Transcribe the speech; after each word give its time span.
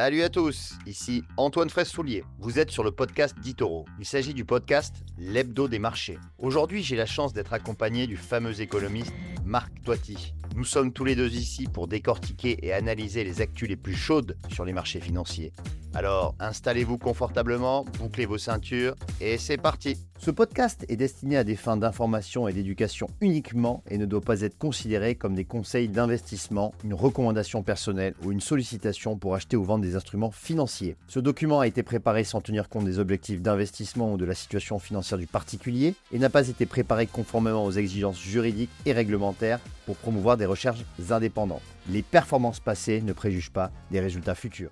Salut 0.00 0.22
à 0.22 0.28
tous, 0.28 0.74
ici 0.86 1.24
Antoine 1.36 1.70
Fraisse-Soulier. 1.70 2.22
Vous 2.38 2.60
êtes 2.60 2.70
sur 2.70 2.84
le 2.84 2.92
podcast 2.92 3.36
d'Itoro. 3.40 3.84
Il 3.98 4.04
s'agit 4.04 4.32
du 4.32 4.44
podcast 4.44 4.94
L'Hebdo 5.18 5.66
des 5.66 5.80
marchés. 5.80 6.20
Aujourd'hui, 6.38 6.84
j'ai 6.84 6.94
la 6.94 7.04
chance 7.04 7.32
d'être 7.32 7.52
accompagné 7.52 8.06
du 8.06 8.16
fameux 8.16 8.60
économiste 8.60 9.12
Marc 9.48 9.82
Toiti. 9.82 10.34
Nous 10.56 10.64
sommes 10.64 10.92
tous 10.92 11.04
les 11.04 11.16
deux 11.16 11.32
ici 11.32 11.66
pour 11.66 11.88
décortiquer 11.88 12.58
et 12.66 12.74
analyser 12.74 13.24
les 13.24 13.40
actus 13.40 13.66
les 13.66 13.76
plus 13.76 13.94
chaudes 13.94 14.36
sur 14.52 14.66
les 14.66 14.74
marchés 14.74 15.00
financiers. 15.00 15.52
Alors, 15.94 16.34
installez-vous 16.38 16.98
confortablement, 16.98 17.86
bouclez 17.98 18.26
vos 18.26 18.36
ceintures 18.36 18.94
et 19.20 19.38
c'est 19.38 19.56
parti. 19.56 19.96
Ce 20.18 20.32
podcast 20.32 20.84
est 20.88 20.96
destiné 20.96 21.36
à 21.36 21.44
des 21.44 21.54
fins 21.54 21.76
d'information 21.76 22.48
et 22.48 22.52
d'éducation 22.52 23.06
uniquement 23.20 23.84
et 23.88 23.98
ne 23.98 24.04
doit 24.04 24.20
pas 24.20 24.40
être 24.40 24.58
considéré 24.58 25.14
comme 25.14 25.36
des 25.36 25.44
conseils 25.44 25.88
d'investissement, 25.88 26.74
une 26.84 26.92
recommandation 26.92 27.62
personnelle 27.62 28.14
ou 28.24 28.32
une 28.32 28.40
sollicitation 28.40 29.16
pour 29.16 29.36
acheter 29.36 29.56
ou 29.56 29.62
vendre 29.62 29.84
des 29.84 29.94
instruments 29.94 30.32
financiers. 30.32 30.96
Ce 31.06 31.20
document 31.20 31.60
a 31.60 31.68
été 31.68 31.84
préparé 31.84 32.24
sans 32.24 32.40
tenir 32.40 32.68
compte 32.68 32.84
des 32.84 32.98
objectifs 32.98 33.40
d'investissement 33.40 34.12
ou 34.12 34.16
de 34.16 34.24
la 34.24 34.34
situation 34.34 34.80
financière 34.80 35.18
du 35.18 35.28
particulier 35.28 35.94
et 36.12 36.18
n'a 36.18 36.30
pas 36.30 36.48
été 36.48 36.66
préparé 36.66 37.06
conformément 37.06 37.64
aux 37.64 37.72
exigences 37.72 38.20
juridiques 38.20 38.70
et 38.86 38.92
réglementaires 38.92 39.37
pour 39.86 39.96
promouvoir 39.96 40.36
des 40.36 40.46
recherches 40.46 40.84
indépendantes. 41.10 41.62
Les 41.90 42.02
performances 42.02 42.60
passées 42.60 43.00
ne 43.02 43.12
préjugent 43.12 43.52
pas 43.52 43.70
des 43.90 44.00
résultats 44.00 44.34
futurs. 44.34 44.70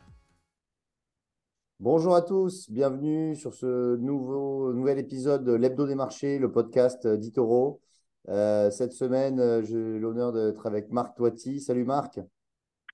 Bonjour 1.79 2.15
à 2.15 2.23
tous, 2.23 2.71
bienvenue 2.71 3.37
sur 3.37 3.53
ce 3.53 3.97
nouveau, 3.97 4.73
nouvel 4.73 4.99
épisode 4.99 5.45
de 5.45 5.53
l'Hebdo 5.53 5.87
des 5.87 5.95
marchés, 5.95 6.39
le 6.39 6.51
podcast 6.51 7.07
d'Itoro. 7.07 7.81
Euh, 8.29 8.71
cette 8.71 8.93
semaine, 8.93 9.39
euh, 9.39 9.63
j'ai 9.63 9.99
l'honneur 9.99 10.33
d'être 10.33 10.67
avec 10.67 10.91
Marc 10.91 11.17
Toiti. 11.17 11.61
Salut 11.61 11.85
Marc. 11.85 12.19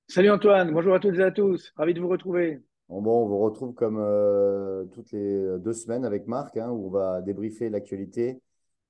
Salut 0.09 0.31
Antoine, 0.31 0.73
bonjour 0.73 0.95
à 0.95 0.99
toutes 0.99 1.15
et 1.15 1.23
à 1.23 1.31
tous, 1.31 1.73
ravi 1.77 1.95
de 1.95 2.01
vous 2.01 2.09
retrouver. 2.09 2.61
Bon, 2.89 3.23
on 3.23 3.27
vous 3.27 3.39
retrouve 3.39 3.73
comme 3.73 3.99
euh, 3.99 4.85
toutes 4.87 5.13
les 5.13 5.59
deux 5.61 5.73
semaines 5.73 6.05
avec 6.05 6.27
Marc, 6.27 6.57
hein, 6.57 6.69
où 6.71 6.89
on 6.89 6.91
va 6.91 7.23
débriefer 7.23 7.71
l'actualité 7.71 8.43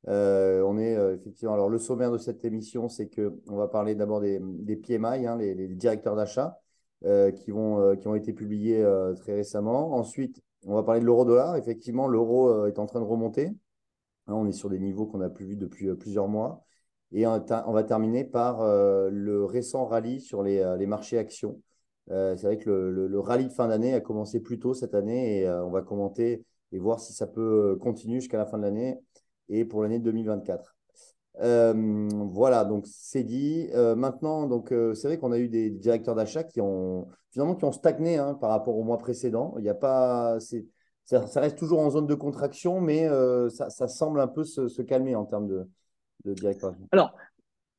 euh, 0.08 0.62
on 0.62 0.78
est 0.78 0.96
euh, 0.96 1.14
effectivement. 1.14 1.54
Alors, 1.54 1.68
le 1.68 1.78
sommaire 1.78 2.10
de 2.10 2.18
cette 2.18 2.44
émission, 2.44 2.88
c'est 2.88 3.08
qu'on 3.08 3.56
va 3.56 3.68
parler 3.68 3.94
d'abord 3.94 4.20
des, 4.20 4.40
PMI, 4.76 5.26
hein, 5.26 5.36
les, 5.36 5.68
directeurs 5.68 6.16
d'achat, 6.16 6.58
euh, 7.04 7.30
qui 7.30 7.52
ont 7.52 8.14
été 8.14 8.32
publiés 8.32 8.84
très 9.20 9.34
récemment. 9.34 9.94
Ensuite, 9.94 10.40
on 10.66 10.74
va 10.74 10.82
parler 10.82 11.00
de 11.00 11.06
l'euro-dollar. 11.06 11.56
Effectivement, 11.56 12.08
l'euro 12.08 12.66
est 12.66 12.78
en 12.78 12.86
train 12.86 13.00
de 13.00 13.04
remonter. 13.04 13.52
Hein, 14.26 14.34
on 14.34 14.46
est 14.46 14.52
sur 14.52 14.70
des 14.70 14.78
niveaux 14.78 15.06
qu'on 15.06 15.18
n'a 15.18 15.30
plus 15.30 15.46
vus 15.46 15.56
depuis 15.56 15.94
plusieurs 15.96 16.28
mois. 16.28 16.64
Et 17.12 17.26
on, 17.26 17.72
va 17.72 17.84
terminer 17.84 18.24
par 18.24 18.64
le 18.64 19.44
récent 19.44 19.84
rallye 19.84 20.20
sur 20.20 20.42
les, 20.42 20.86
marchés 20.86 21.18
actions. 21.18 21.60
c'est 22.08 22.42
vrai 22.42 22.56
que 22.58 22.70
le, 22.70 23.06
le 23.06 23.20
rallye 23.20 23.46
de 23.46 23.52
fin 23.52 23.68
d'année 23.68 23.92
a 23.94 24.00
commencé 24.00 24.40
plus 24.40 24.58
tôt 24.58 24.72
cette 24.72 24.94
année 24.94 25.40
et 25.40 25.50
on 25.50 25.70
va 25.70 25.82
commenter 25.82 26.42
et 26.72 26.78
voir 26.78 27.00
si 27.00 27.12
ça 27.12 27.26
peut 27.26 27.76
continuer 27.82 28.20
jusqu'à 28.20 28.38
la 28.38 28.46
fin 28.46 28.56
de 28.56 28.62
l'année 28.62 28.98
et 29.52 29.64
pour 29.64 29.82
l'année 29.82 29.98
2024. 29.98 30.74
Euh, 31.40 32.08
voilà, 32.30 32.64
donc 32.64 32.86
c'est 32.86 33.22
dit. 33.22 33.68
Euh, 33.74 33.94
maintenant, 33.94 34.46
donc 34.46 34.72
euh, 34.72 34.94
c'est 34.94 35.08
vrai 35.08 35.18
qu'on 35.18 35.32
a 35.32 35.38
eu 35.38 35.48
des 35.48 35.70
directeurs 35.70 36.14
d'achat 36.14 36.44
qui 36.44 36.60
ont 36.60 37.08
finalement 37.30 37.54
qui 37.54 37.64
ont 37.64 37.72
stagné 37.72 38.18
hein, 38.18 38.34
par 38.34 38.50
rapport 38.50 38.76
au 38.76 38.82
mois 38.82 38.98
précédent. 38.98 39.54
Il 39.58 39.62
n'y 39.62 39.70
a 39.70 39.74
pas, 39.74 40.38
ça, 41.04 41.26
ça, 41.26 41.40
reste 41.40 41.58
toujours 41.58 41.80
en 41.80 41.90
zone 41.90 42.06
de 42.06 42.14
contraction, 42.14 42.80
mais 42.80 43.08
ça, 43.50 43.88
semble 43.88 44.20
un 44.20 44.28
peu 44.28 44.44
se, 44.44 44.82
calmer 44.82 45.14
en 45.14 45.24
termes 45.24 45.48
de, 45.48 45.68
de 46.24 46.34
directeurs. 46.34 46.74
Alors, 46.90 47.14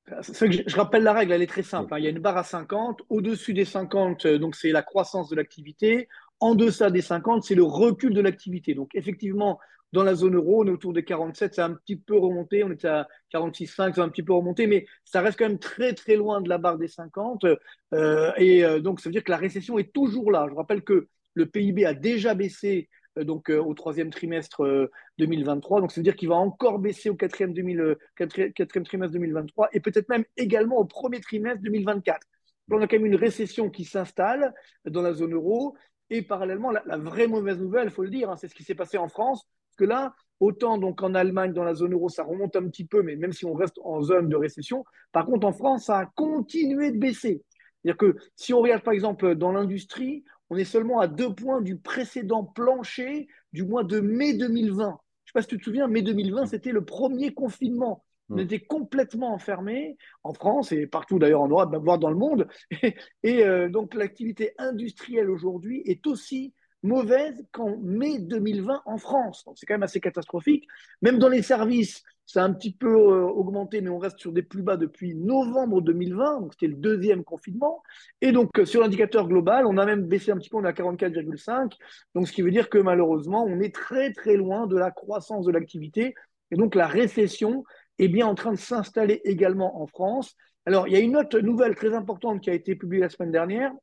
je, 0.07 0.63
je, 0.67 0.75
rappelle 0.75 1.03
la 1.03 1.13
règle, 1.13 1.31
elle 1.31 1.41
est 1.41 1.47
très 1.47 1.63
simple. 1.63 1.93
Hein. 1.93 1.99
Il 1.99 2.03
y 2.03 2.07
a 2.07 2.11
une 2.11 2.19
barre 2.19 2.37
à 2.37 2.43
50. 2.43 3.01
Au-dessus 3.09 3.53
des 3.53 3.65
50, 3.65 4.27
donc 4.27 4.55
c'est 4.55 4.71
la 4.71 4.83
croissance 4.83 5.29
de 5.29 5.35
l'activité. 5.35 6.07
En 6.39 6.55
deçà 6.55 6.89
des 6.89 7.01
50, 7.01 7.43
c'est 7.43 7.55
le 7.55 7.63
recul 7.63 8.13
de 8.13 8.21
l'activité. 8.21 8.73
Donc, 8.73 8.91
effectivement, 8.95 9.59
dans 9.93 10.03
la 10.03 10.15
zone 10.15 10.35
euro, 10.35 10.63
on 10.63 10.67
est 10.67 10.71
autour 10.71 10.91
de 10.91 11.01
47, 11.01 11.53
c'est 11.53 11.61
un 11.61 11.75
petit 11.75 11.95
peu 11.95 12.17
remonté, 12.17 12.63
on 12.63 12.71
était 12.71 12.87
à 12.87 13.07
46,5, 13.31 13.93
c'est 13.93 14.01
un 14.01 14.09
petit 14.09 14.23
peu 14.23 14.33
remonté, 14.33 14.65
mais 14.65 14.87
ça 15.05 15.21
reste 15.21 15.37
quand 15.37 15.47
même 15.47 15.59
très 15.59 15.93
très 15.93 16.15
loin 16.15 16.41
de 16.41 16.49
la 16.49 16.57
barre 16.57 16.79
des 16.79 16.87
50. 16.87 17.45
Euh, 17.93 18.31
et 18.37 18.65
euh, 18.65 18.79
donc 18.79 18.99
ça 18.99 19.09
veut 19.09 19.13
dire 19.13 19.23
que 19.23 19.31
la 19.31 19.37
récession 19.37 19.77
est 19.77 19.93
toujours 19.93 20.31
là. 20.31 20.47
Je 20.49 20.55
rappelle 20.55 20.81
que 20.81 21.07
le 21.35 21.45
PIB 21.45 21.85
a 21.85 21.93
déjà 21.93 22.33
baissé 22.33 22.89
euh, 22.89 23.02
donc 23.17 23.49
au 23.49 23.73
troisième 23.73 24.09
trimestre 24.09 24.89
2023, 25.19 25.81
donc 25.81 25.91
ça 25.91 26.01
veut 26.01 26.03
dire 26.03 26.15
qu'il 26.15 26.29
va 26.29 26.35
encore 26.35 26.79
baisser 26.79 27.09
au 27.09 27.15
quatrième, 27.15 27.53
trimestre 27.53 29.13
2023 29.13 29.69
et 29.73 29.79
peut-être 29.79 30.09
même 30.09 30.25
également 30.37 30.77
au 30.77 30.85
premier 30.85 31.21
trimestre 31.21 31.61
2024. 31.61 32.27
Donc 32.67 32.79
on 32.79 32.83
a 32.83 32.87
quand 32.87 32.97
même 32.97 33.05
une 33.05 33.15
récession 33.15 33.69
qui 33.69 33.85
s'installe 33.85 34.53
dans 34.85 35.01
la 35.01 35.13
zone 35.13 35.33
euro. 35.33 35.75
Et 36.09 36.21
parallèlement, 36.21 36.71
la, 36.71 36.97
vraie 36.97 37.27
mauvaise 37.27 37.57
nouvelle, 37.57 37.87
il 37.87 37.91
faut 37.91 38.03
le 38.03 38.09
dire, 38.09 38.29
hein, 38.29 38.35
c'est 38.35 38.47
ce 38.47 38.55
qui 38.55 38.63
s'est 38.63 38.75
passé 38.75 38.97
en 38.97 39.07
France 39.07 39.47
que 39.77 39.85
là, 39.85 40.13
autant 40.39 40.77
donc 40.77 41.01
en 41.01 41.15
Allemagne, 41.15 41.53
dans 41.53 41.63
la 41.63 41.73
zone 41.73 41.93
euro, 41.93 42.09
ça 42.09 42.23
remonte 42.23 42.55
un 42.55 42.67
petit 42.67 42.85
peu, 42.85 43.01
mais 43.01 43.15
même 43.15 43.31
si 43.31 43.45
on 43.45 43.53
reste 43.53 43.79
en 43.83 44.01
zone 44.01 44.29
de 44.29 44.35
récession, 44.35 44.85
par 45.11 45.25
contre, 45.25 45.47
en 45.47 45.53
France, 45.53 45.85
ça 45.85 45.97
a 45.99 46.05
continué 46.05 46.91
de 46.91 46.97
baisser. 46.97 47.43
C'est-à-dire 47.83 47.97
que 47.97 48.15
si 48.35 48.53
on 48.53 48.61
regarde 48.61 48.83
par 48.83 48.93
exemple 48.93 49.35
dans 49.35 49.51
l'industrie, 49.51 50.23
on 50.53 50.55
est 50.55 50.65
seulement 50.65 50.99
à 50.99 51.07
deux 51.07 51.33
points 51.33 51.61
du 51.61 51.77
précédent 51.77 52.43
plancher 52.43 53.27
du 53.53 53.63
mois 53.63 53.83
de 53.83 53.99
mai 53.99 54.33
2020. 54.33 54.75
Je 54.75 54.85
ne 54.85 54.91
sais 54.91 55.31
pas 55.33 55.41
si 55.41 55.47
tu 55.47 55.57
te 55.57 55.63
souviens, 55.63 55.87
mai 55.87 56.03
2020, 56.03 56.45
c'était 56.45 56.71
le 56.71 56.85
premier 56.85 57.33
confinement. 57.33 58.05
On 58.29 58.37
était 58.37 58.59
complètement 58.59 59.33
enfermés 59.33 59.97
en 60.23 60.33
France 60.33 60.71
et 60.71 60.85
partout 60.85 61.17
d'ailleurs 61.17 61.41
en 61.41 61.47
Europe, 61.47 61.75
voire 61.83 61.97
dans 61.97 62.09
le 62.09 62.15
monde. 62.15 62.47
Et, 63.23 63.43
euh, 63.43 63.67
donc 63.67 63.95
l'activité 63.95 64.53
industrielle 64.59 65.29
aujourd'hui 65.29 65.81
est 65.85 66.05
aussi 66.07 66.53
mauvaise 66.83 67.43
qu'en 67.51 67.77
mai 67.77 68.19
2020 68.19 68.81
en 68.85 68.97
France. 68.97 69.45
C'est 69.55 69.65
quand 69.65 69.73
même 69.73 69.83
assez 69.83 69.99
catastrophique. 69.99 70.67
Même 71.01 71.17
dans 71.17 71.29
les 71.29 71.41
services, 71.41 72.03
ça 72.25 72.43
a 72.43 72.45
un 72.45 72.53
petit 72.53 72.73
peu 72.73 72.87
euh, 72.87 73.23
augmenté, 73.25 73.81
mais 73.81 73.89
on 73.89 73.97
reste 73.97 74.19
sur 74.19 74.31
des 74.31 74.43
plus 74.43 74.61
bas 74.61 74.77
depuis 74.77 75.15
novembre 75.15 75.81
2020, 75.81 76.41
donc 76.41 76.53
c'était 76.53 76.67
le 76.67 76.75
deuxième 76.75 77.23
confinement. 77.23 77.83
Et 78.21 78.31
donc 78.31 78.57
euh, 78.59 78.65
sur 78.65 78.81
l'indicateur 78.81 79.27
global, 79.27 79.65
on 79.65 79.77
a 79.77 79.85
même 79.85 80.07
baissé 80.07 80.31
un 80.31 80.37
petit 80.37 80.49
peu, 80.49 80.57
on 80.57 80.63
est 80.63 80.67
à 80.67 80.73
44,5. 80.73 81.73
Donc 82.15 82.27
ce 82.27 82.33
qui 82.33 82.41
veut 82.41 82.51
dire 82.51 82.69
que 82.69 82.77
malheureusement, 82.77 83.43
on 83.45 83.59
est 83.59 83.73
très 83.73 84.13
très 84.13 84.35
loin 84.35 84.67
de 84.67 84.77
la 84.77 84.91
croissance 84.91 85.45
de 85.45 85.51
l'activité. 85.51 86.15
Et 86.51 86.55
donc 86.55 86.75
la 86.75 86.87
récession 86.87 87.63
est 87.99 88.07
bien 88.07 88.27
en 88.27 88.35
train 88.35 88.51
de 88.51 88.57
s'installer 88.59 89.21
également 89.25 89.81
en 89.81 89.87
France. 89.87 90.35
Alors 90.65 90.87
il 90.87 90.93
y 90.93 90.97
a 90.97 90.99
une 90.99 91.17
autre 91.17 91.39
nouvelle 91.39 91.75
très 91.75 91.93
importante 91.93 92.41
qui 92.41 92.49
a 92.49 92.53
été 92.53 92.75
publiée 92.75 93.01
la 93.01 93.09
semaine 93.09 93.31
dernière, 93.31 93.73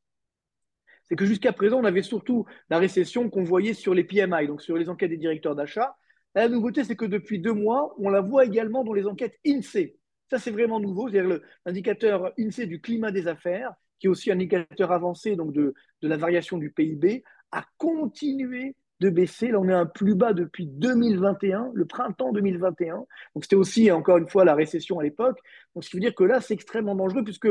c'est 1.11 1.17
que 1.17 1.27
jusqu'à 1.27 1.53
présent, 1.53 1.81
on 1.81 1.85
avait 1.85 2.03
surtout 2.03 2.47
la 2.71 2.79
récession 2.79 3.29
qu'on 3.29 3.43
voyait 3.43 3.75
sur 3.75 3.95
les 3.95 4.05
PMI, 4.05 4.47
donc 4.47 4.63
sur 4.63 4.77
les 4.77 4.89
enquêtes 4.89 5.11
des 5.11 5.17
directeurs 5.17 5.57
d'achat. 5.57 5.97
La 6.37 6.49
nouveauté, 6.49 6.85
c'est 6.85 6.95
que 6.95 7.05
depuis 7.05 7.41
deux 7.41 7.53
mois, 7.53 7.97
on 7.99 8.09
la 8.11 8.21
voit 8.21 8.45
également 8.45 8.85
dans 8.85 8.93
les 8.93 9.07
enquêtes 9.07 9.37
INSEE. 9.45 9.97
Ça, 10.31 10.39
c'est 10.39 10.53
vraiment 10.53 10.79
nouveau, 10.79 11.09
c'est-à-dire 11.09 11.41
l'indicateur 11.67 12.33
INSEE 12.39 12.67
du 12.67 12.81
climat 12.81 13.11
des 13.11 13.27
affaires, 13.27 13.73
qui 13.99 14.07
est 14.07 14.11
aussi 14.11 14.31
un 14.31 14.35
indicateur 14.35 14.93
avancé 14.93 15.35
donc 15.35 15.53
de, 15.53 15.75
de 16.01 16.09
la 16.09 16.17
variation 16.17 16.59
du 16.59 16.71
PIB, 16.71 17.25
a 17.51 17.65
continué 17.77 18.77
de 19.01 19.11
baisser. 19.11 19.49
Là, 19.49 19.59
on 19.59 19.69
est 19.69 19.75
un 19.75 19.87
plus 19.87 20.15
bas 20.15 20.33
depuis 20.33 20.67
2021, 20.67 21.73
le 21.75 21.85
printemps 21.87 22.33
2021. 22.33 22.95
Donc, 22.95 23.09
c'était 23.43 23.57
aussi, 23.57 23.91
encore 23.91 24.19
une 24.19 24.29
fois, 24.29 24.45
la 24.45 24.55
récession 24.55 25.01
à 25.01 25.03
l'époque. 25.03 25.41
Donc, 25.75 25.83
ce 25.83 25.91
qui 25.91 25.97
veut 25.97 26.03
dire 26.03 26.15
que 26.15 26.23
là, 26.23 26.41
c'est 26.41 26.55
extrêmement 26.55 26.95
dangereux 26.95 27.25
puisque 27.25 27.49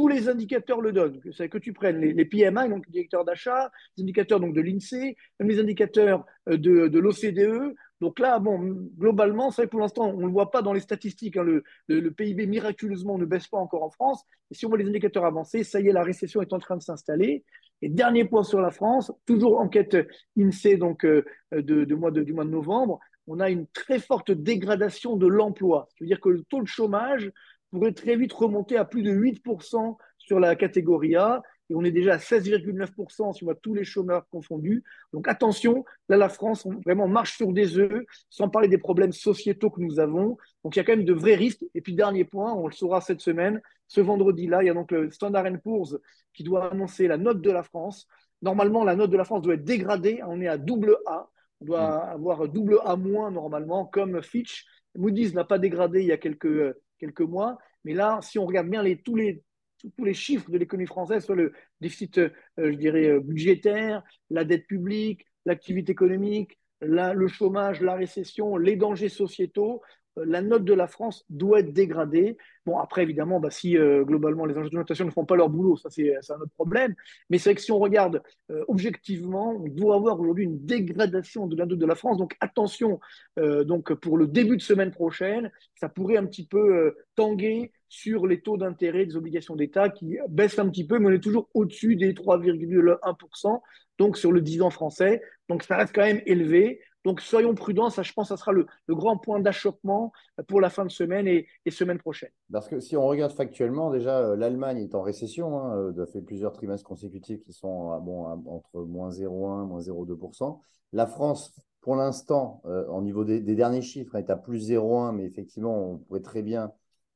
tous 0.00 0.08
les 0.08 0.30
indicateurs 0.30 0.80
le 0.80 0.92
donnent. 0.92 1.20
Que 1.20 1.58
tu 1.58 1.74
prennes 1.74 2.00
les, 2.00 2.24
PMI, 2.24 2.70
donc 2.70 2.86
les 2.86 2.92
directeurs 2.92 3.22
d'achat, 3.22 3.70
les 3.98 4.04
indicateurs 4.04 4.40
donc 4.40 4.54
de 4.54 4.62
l'INSEE, 4.62 5.14
même 5.38 5.48
les 5.50 5.60
indicateurs 5.60 6.24
euh, 6.48 6.56
de, 6.56 6.98
l'OCDE. 6.98 7.74
Donc 8.00 8.18
là, 8.18 8.38
bon, 8.38 8.88
globalement, 8.98 9.50
c'est 9.50 9.66
pour 9.66 9.78
l'instant, 9.78 10.08
on 10.08 10.16
ne 10.16 10.24
le 10.24 10.32
voit 10.32 10.50
pas 10.50 10.62
dans 10.62 10.72
les 10.72 10.80
statistiques. 10.80 11.36
Hein. 11.36 11.44
le, 11.88 12.10
PIB 12.12 12.46
miraculeusement 12.46 13.18
ne 13.18 13.26
baisse 13.26 13.46
pas 13.46 13.58
encore 13.58 13.82
en 13.82 13.90
France. 13.90 14.24
Et 14.50 14.54
si 14.54 14.64
on 14.64 14.70
voit 14.70 14.78
les 14.78 14.88
indicateurs 14.88 15.26
avancés, 15.26 15.64
ça 15.64 15.82
y 15.82 15.88
est, 15.88 15.92
la 15.92 16.02
récession 16.02 16.40
est 16.40 16.54
en 16.54 16.58
train 16.58 16.78
de 16.78 16.82
s'installer. 16.82 17.44
Et 17.82 17.90
dernier 17.90 18.24
point 18.24 18.42
sur 18.42 18.62
la 18.62 18.70
France, 18.70 19.12
toujours 19.26 19.60
enquête 19.60 19.98
INSEE 20.38 20.78
donc 20.78 21.04
euh, 21.04 21.26
de, 21.52 21.94
mois 21.94 22.10
du 22.10 22.32
mois 22.32 22.46
de 22.46 22.50
novembre, 22.50 23.00
on 23.26 23.38
a 23.38 23.50
une 23.50 23.66
très 23.66 23.98
forte 23.98 24.30
dégradation 24.30 25.16
de 25.16 25.26
l'emploi. 25.26 25.88
Ce 25.90 25.96
qui 25.96 26.04
veut 26.04 26.08
dire 26.08 26.20
que 26.22 26.30
le 26.30 26.42
taux 26.44 26.62
de 26.62 26.66
chômage 26.66 27.30
pourrait 27.70 27.92
très 27.92 28.16
vite 28.16 28.32
remonter 28.32 28.76
à 28.76 28.84
plus 28.84 29.02
de 29.02 29.12
8% 29.12 29.96
sur 30.18 30.40
la 30.40 30.56
catégorie 30.56 31.16
A. 31.16 31.42
Et 31.70 31.74
on 31.74 31.84
est 31.84 31.92
déjà 31.92 32.14
à 32.14 32.18
16,9% 32.18 33.32
si 33.32 33.44
on 33.44 33.46
voit 33.46 33.54
tous 33.54 33.74
les 33.74 33.84
chômeurs 33.84 34.26
confondus. 34.30 34.82
Donc 35.12 35.28
attention, 35.28 35.84
là, 36.08 36.16
la 36.16 36.28
France 36.28 36.66
vraiment 36.84 37.06
marche 37.06 37.36
sur 37.36 37.52
des 37.52 37.78
œufs, 37.78 38.04
sans 38.28 38.48
parler 38.48 38.66
des 38.66 38.78
problèmes 38.78 39.12
sociétaux 39.12 39.70
que 39.70 39.80
nous 39.80 40.00
avons. 40.00 40.36
Donc 40.64 40.74
il 40.74 40.78
y 40.78 40.80
a 40.80 40.84
quand 40.84 40.96
même 40.96 41.04
de 41.04 41.12
vrais 41.12 41.36
risques. 41.36 41.64
Et 41.74 41.80
puis 41.80 41.94
dernier 41.94 42.24
point, 42.24 42.52
on 42.54 42.66
le 42.66 42.72
saura 42.72 43.00
cette 43.00 43.20
semaine, 43.20 43.60
ce 43.86 44.00
vendredi-là, 44.00 44.62
il 44.62 44.66
y 44.66 44.70
a 44.70 44.74
donc 44.74 44.90
le 44.90 45.10
Standard 45.10 45.46
Poor's 45.62 45.96
qui 46.32 46.42
doit 46.42 46.72
annoncer 46.72 47.06
la 47.06 47.16
note 47.16 47.40
de 47.40 47.50
la 47.50 47.62
France. 47.62 48.08
Normalement, 48.42 48.84
la 48.84 48.96
note 48.96 49.10
de 49.10 49.16
la 49.16 49.24
France 49.24 49.42
doit 49.42 49.54
être 49.54 49.64
dégradée. 49.64 50.20
On 50.26 50.40
est 50.40 50.48
à 50.48 50.58
double 50.58 50.96
A. 51.06 51.28
On 51.60 51.66
doit 51.66 52.06
mm. 52.06 52.10
avoir 52.10 52.48
double 52.48 52.78
A 52.84 52.96
moins 52.96 53.30
normalement, 53.30 53.84
comme 53.84 54.22
Fitch. 54.22 54.66
Moody's 54.96 55.34
n'a 55.34 55.44
pas 55.44 55.58
dégradé 55.58 56.00
il 56.00 56.06
y 56.06 56.12
a 56.12 56.16
quelques 56.16 56.74
quelques 57.00 57.20
mois. 57.20 57.58
Mais 57.84 57.94
là, 57.94 58.20
si 58.22 58.38
on 58.38 58.46
regarde 58.46 58.68
bien 58.68 58.84
tous 59.04 59.16
les 59.16 60.14
chiffres 60.14 60.50
de 60.50 60.58
l'économie 60.58 60.86
française, 60.86 61.24
soit 61.24 61.34
le 61.34 61.52
déficit, 61.80 62.20
je 62.58 62.70
dirais, 62.70 63.18
budgétaire, 63.18 64.02
la 64.28 64.44
dette 64.44 64.66
publique, 64.66 65.26
l'activité 65.46 65.92
économique, 65.92 66.58
le 66.80 67.28
chômage, 67.28 67.80
la 67.80 67.94
récession, 67.94 68.56
les 68.56 68.76
dangers 68.76 69.08
sociétaux, 69.08 69.82
euh, 69.82 69.99
la 70.16 70.42
note 70.42 70.64
de 70.64 70.74
la 70.74 70.86
France 70.86 71.24
doit 71.30 71.60
être 71.60 71.72
dégradée. 71.72 72.36
Bon, 72.66 72.78
après, 72.78 73.02
évidemment, 73.02 73.40
bah, 73.40 73.50
si 73.50 73.76
euh, 73.76 74.04
globalement 74.04 74.44
les 74.44 74.56
agences 74.56 74.70
de 74.70 74.76
notation 74.76 75.04
ne 75.04 75.10
font 75.10 75.24
pas 75.24 75.36
leur 75.36 75.48
boulot, 75.48 75.76
ça 75.76 75.88
c'est 75.90 76.12
un 76.30 76.40
autre 76.40 76.52
problème. 76.54 76.94
Mais 77.30 77.38
c'est 77.38 77.54
que 77.54 77.60
si 77.60 77.72
on 77.72 77.78
regarde 77.78 78.22
euh, 78.50 78.64
objectivement, 78.68 79.52
on 79.52 79.68
doit 79.68 79.96
avoir 79.96 80.20
aujourd'hui 80.20 80.44
une 80.44 80.64
dégradation 80.64 81.46
de 81.46 81.56
la 81.56 81.66
note 81.66 81.78
de 81.78 81.86
la 81.86 81.94
France. 81.94 82.18
Donc 82.18 82.36
attention, 82.40 83.00
donc 83.36 83.92
pour 83.94 84.18
le 84.18 84.26
début 84.26 84.56
de 84.56 84.62
semaine 84.62 84.90
prochaine, 84.90 85.50
ça 85.74 85.88
pourrait 85.88 86.16
un 86.16 86.26
petit 86.26 86.46
peu 86.46 86.94
tanguer 87.14 87.72
sur 87.88 88.26
les 88.26 88.40
taux 88.40 88.56
d'intérêt 88.56 89.04
des 89.04 89.16
obligations 89.16 89.56
d'État 89.56 89.88
qui 89.88 90.18
baissent 90.28 90.58
un 90.58 90.68
petit 90.68 90.86
peu, 90.86 90.98
mais 90.98 91.08
on 91.08 91.12
est 91.12 91.22
toujours 91.22 91.48
au-dessus 91.54 91.96
des 91.96 92.12
3,1%, 92.14 93.60
donc 93.98 94.16
sur 94.16 94.32
le 94.32 94.40
10 94.40 94.62
ans 94.62 94.70
français. 94.70 95.22
Donc 95.48 95.64
ça 95.64 95.76
reste 95.76 95.94
quand 95.94 96.04
même 96.04 96.22
élevé. 96.26 96.80
Donc 97.04 97.20
soyons 97.20 97.54
prudents, 97.54 97.88
ça 97.88 98.02
je 98.02 98.12
pense 98.12 98.28
ça 98.28 98.36
sera 98.36 98.52
le, 98.52 98.66
grand 98.88 99.16
point 99.16 99.40
d'achoppement 99.40 100.12
pour 100.48 100.60
la 100.60 100.68
fin 100.68 100.84
de 100.84 100.90
semaine 100.90 101.26
et, 101.26 101.46
semaine 101.70 101.98
prochaine. 101.98 102.30
Parce 102.52 102.68
que 102.68 102.80
si 102.80 102.96
on 102.96 103.06
regarde 103.06 103.32
factuellement, 103.32 103.90
déjà 103.90 104.18
euh, 104.18 104.36
l'Allemagne 104.36 104.78
est 104.78 104.94
en 104.94 105.02
récession, 105.02 105.58
hein, 105.58 105.76
euh, 105.76 105.92
ça 105.94 106.06
fait 106.06 106.20
plusieurs 106.20 106.52
trimestres 106.52 106.86
consécutifs 106.86 107.42
qui 107.42 107.52
sont 107.52 107.98
bon, 108.00 108.24
entre 108.46 108.82
moins 108.82 109.10
0,1 109.10 109.66
moins 109.66 109.80
0,2%. 109.80 110.60
La 110.92 111.06
France, 111.06 111.54
pour 111.80 111.96
l'instant, 111.96 112.60
euh, 112.66 112.86
au 112.88 113.00
niveau 113.00 113.24
des, 113.24 113.40
derniers 113.40 113.82
chiffres, 113.82 114.16
est 114.16 114.28
à 114.28 114.36
plus 114.36 114.70
0,1, 114.70 115.12
mais 115.14 115.24
effectivement, 115.24 115.92
on 115.92 115.98
pourrait 115.98 116.20
très 116.20 116.42
bien 116.42 116.72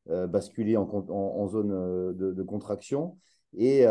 basculer 0.06 0.76
en, 0.76 1.48
zone 1.48 2.14
de, 2.14 2.42
contraction. 2.42 3.16
Et, 3.56 3.86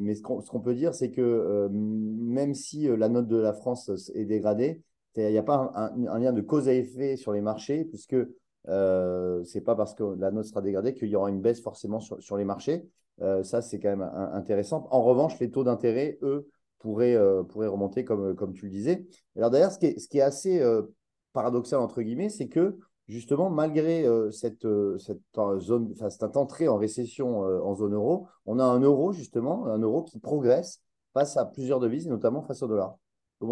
mais 0.00 0.14
ce 0.14 0.22
qu'on 0.22 0.60
peut 0.60 0.74
dire, 0.74 0.94
c'est 0.94 1.10
que 1.10 1.68
même 1.70 2.54
si 2.54 2.88
la 2.88 3.10
note 3.10 3.28
de 3.28 3.36
la 3.36 3.52
France 3.52 3.90
est 4.14 4.24
dégradée, 4.24 4.82
il 5.16 5.30
n'y 5.30 5.38
a 5.38 5.42
pas 5.42 5.72
un, 5.74 6.18
lien 6.18 6.32
de 6.32 6.40
cause 6.40 6.68
à 6.68 6.74
effet 6.74 7.16
sur 7.16 7.32
les 7.32 7.40
marchés, 7.40 7.84
puisque 7.84 8.16
euh, 8.68 9.44
ce 9.44 9.58
n'est 9.58 9.64
pas 9.64 9.74
parce 9.74 9.94
que 9.94 10.02
la 10.18 10.30
note 10.30 10.46
sera 10.46 10.62
dégradée 10.62 10.94
qu'il 10.94 11.08
y 11.08 11.16
aura 11.16 11.30
une 11.30 11.40
baisse 11.40 11.60
forcément 11.60 12.00
sur, 12.00 12.36
les 12.36 12.44
marchés. 12.44 12.88
Euh, 13.20 13.42
ça, 13.42 13.62
c'est 13.62 13.78
quand 13.78 13.90
même 13.90 14.10
intéressant. 14.32 14.88
En 14.90 15.02
revanche, 15.02 15.38
les 15.38 15.50
taux 15.50 15.64
d'intérêt, 15.64 16.18
eux, 16.22 16.48
pourraient, 16.78 17.14
euh, 17.14 17.42
pourraient, 17.42 17.68
remonter, 17.68 18.04
comme, 18.04 18.34
comme 18.34 18.52
tu 18.52 18.64
le 18.66 18.70
disais. 18.70 19.06
Alors 19.36 19.50
d'ailleurs, 19.50 19.72
ce, 19.72 19.78
qui 19.78 20.18
est 20.18 20.22
assez 20.22 20.62
paradoxal, 21.32 21.80
entre 21.80 22.02
guillemets, 22.02 22.30
c'est 22.30 22.48
que 22.48 22.76
justement, 23.06 23.50
malgré 23.50 24.06
cette, 24.32 24.66
cette, 24.98 25.20
zone, 25.58 25.94
entrée 26.34 26.68
en 26.68 26.76
récession 26.76 27.40
en 27.40 27.74
zone 27.74 27.94
euro, 27.94 28.26
on 28.46 28.58
a 28.58 28.64
un 28.64 28.80
euro, 28.80 29.12
justement, 29.12 29.66
un 29.66 29.78
euro 29.78 30.02
qui 30.02 30.18
progresse 30.18 30.80
face 31.12 31.36
à 31.36 31.44
plusieurs 31.44 31.80
devises, 31.80 32.08
notamment 32.08 32.42
face 32.42 32.62
au 32.62 32.66
dollar. 32.66 32.96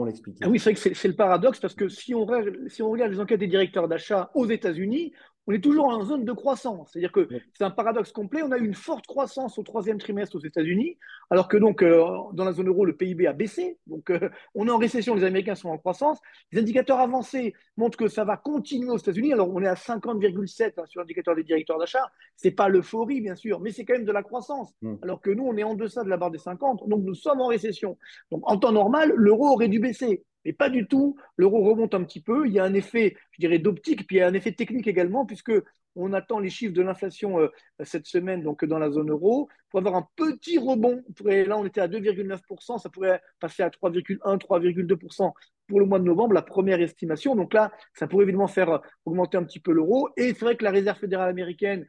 L'expliquer? 0.05 0.45
Ah 0.45 0.49
Oui, 0.49 0.59
c'est 0.59 0.73
vrai 0.73 0.91
que 0.91 0.95
c'est 0.95 1.09
le 1.09 1.15
paradoxe 1.15 1.61
parce 1.61 1.75
que 1.75 1.89
si 1.89 2.15
on 2.15 2.25
regarde 2.25 3.13
les 3.13 3.21
enquêtes 3.21 3.41
des 3.41 3.47
directeurs 3.47 3.89
d'achat 3.89 4.31
aux 4.35 4.47
États-Unis, 4.47 5.13
on 5.47 5.53
est 5.53 5.61
toujours 5.61 5.87
en 5.87 6.05
zone 6.05 6.25
de 6.25 6.33
croissance. 6.33 6.91
C'est-à-dire 6.93 7.11
que 7.11 7.29
c'est 7.53 7.65
un 7.65 7.71
paradoxe 7.71 8.13
complet. 8.13 8.43
On 8.43 8.53
a 8.53 8.59
eu 8.59 8.65
une 8.65 8.75
forte 8.75 9.07
croissance 9.07 9.59
au 9.59 9.63
troisième 9.63 9.99
trimestre 9.99 10.37
aux 10.37 10.41
États-Unis, 10.41 10.99
alors 11.31 11.49
que 11.49 11.57
donc 11.57 11.83
euh, 11.83 12.05
dans 12.33 12.45
la 12.45 12.53
zone 12.53 12.69
euro, 12.69 12.85
le 12.85 12.97
PIB 12.97 13.27
a 13.27 13.33
baissé. 13.33 13.79
Donc 13.87 14.11
euh, 14.11 14.31
on 14.55 14.69
est 14.69 14.71
en 14.71 14.79
récession, 14.79 15.15
les 15.15 15.25
Américains 15.25 15.57
sont 15.57 15.71
en 15.71 15.79
croissance. 15.79 16.19
Les 16.53 16.61
indicateurs 16.61 17.01
avancés 17.01 17.55
montrent 17.77 17.99
que 17.99 18.09
ça 18.09 18.25
va 18.25 18.37
continuer 18.37 18.91
aux 18.91 18.99
États-Unis. 18.99 19.33
Alors 19.33 19.53
on 19.53 19.61
est 19.63 19.69
à 19.69 19.75
50,7 19.75 20.75
hein, 20.77 20.85
sur 20.87 21.01
l'indicateur 21.01 21.35
des 21.35 21.45
directeurs 21.45 21.79
d'achat. 21.79 22.11
C'est 22.37 22.53
pas 22.53 22.69
l'euphorie, 22.69 23.21
bien 23.21 23.35
sûr, 23.35 23.61
mais 23.61 23.73
c'est 23.73 23.85
quand 23.85 23.95
même 23.95 24.05
de 24.05 24.13
la 24.13 24.23
croissance. 24.23 24.73
Alors 25.03 25.21
que 25.21 25.31
nous, 25.31 25.45
on 25.45 25.57
est 25.57 25.65
en 25.65 25.75
deçà 25.75 26.05
de 26.05 26.09
la 26.09 26.17
barre 26.17 26.31
des 26.31 26.39
50. 26.39 26.89
Donc 26.89 27.03
nous 27.03 27.15
sommes 27.15 27.41
en 27.41 27.49
récession. 27.49 27.99
Donc 28.31 28.49
en 28.49 28.59
temps 28.59 28.73
normal, 28.73 29.13
l'euro 29.17 29.49
aurait 29.49 29.69
dû 29.69 29.81
baisser. 29.81 30.25
Mais 30.45 30.53
pas 30.53 30.69
du 30.69 30.87
tout. 30.87 31.17
L'euro 31.37 31.63
remonte 31.63 31.95
un 31.95 32.03
petit 32.05 32.21
peu. 32.21 32.47
Il 32.47 32.53
y 32.53 32.59
a 32.59 32.65
un 32.65 32.75
effet, 32.75 33.17
je 33.33 33.41
dirais, 33.41 33.59
d'optique, 33.59 34.07
puis 34.07 34.17
il 34.17 34.19
y 34.21 34.23
a 34.23 34.27
un 34.27 34.35
effet 34.35 34.53
technique 34.53 34.87
également, 34.87 35.25
puisque 35.25 35.53
on 35.95 36.13
attend 36.13 36.39
les 36.39 36.51
chiffres 36.51 36.73
de 36.73 36.83
l'inflation 36.83 37.39
euh, 37.39 37.49
cette 37.85 38.07
semaine, 38.07 38.43
donc 38.43 38.65
dans 38.65 38.79
la 38.79 38.91
zone 38.91 39.11
euro, 39.11 39.49
pour 39.71 39.81
avoir 39.81 39.97
un 39.97 40.09
petit 40.17 40.59
rebond. 40.59 41.03
là, 41.25 41.59
on 41.59 41.67
était 41.67 41.81
à 41.81 41.89
2,9%, 41.89 42.79
ça 42.79 42.89
pourrait 42.89 43.21
passer 43.41 43.63
à 43.63 43.69
3,1, 43.69 44.39
3,2% 44.39 45.33
pour 45.67 45.81
le 45.81 45.87
mois 45.87 45.99
de 45.99 46.05
novembre, 46.05 46.35
la 46.35 46.43
première 46.43 46.81
estimation. 46.81 47.37
Donc 47.37 47.55
là, 47.55 47.73
ça 47.95 48.07
pourrait 48.07 48.25
évidemment 48.25 48.49
faire 48.49 48.81
augmenter 49.05 49.37
un 49.37 49.45
petit 49.45 49.61
peu 49.61 49.73
l'euro. 49.73 50.09
Et 50.17 50.29
c'est 50.35 50.45
vrai 50.45 50.57
que 50.57 50.65
la 50.65 50.71
Réserve 50.71 50.99
fédérale 50.99 51.31
américaine 51.31 51.87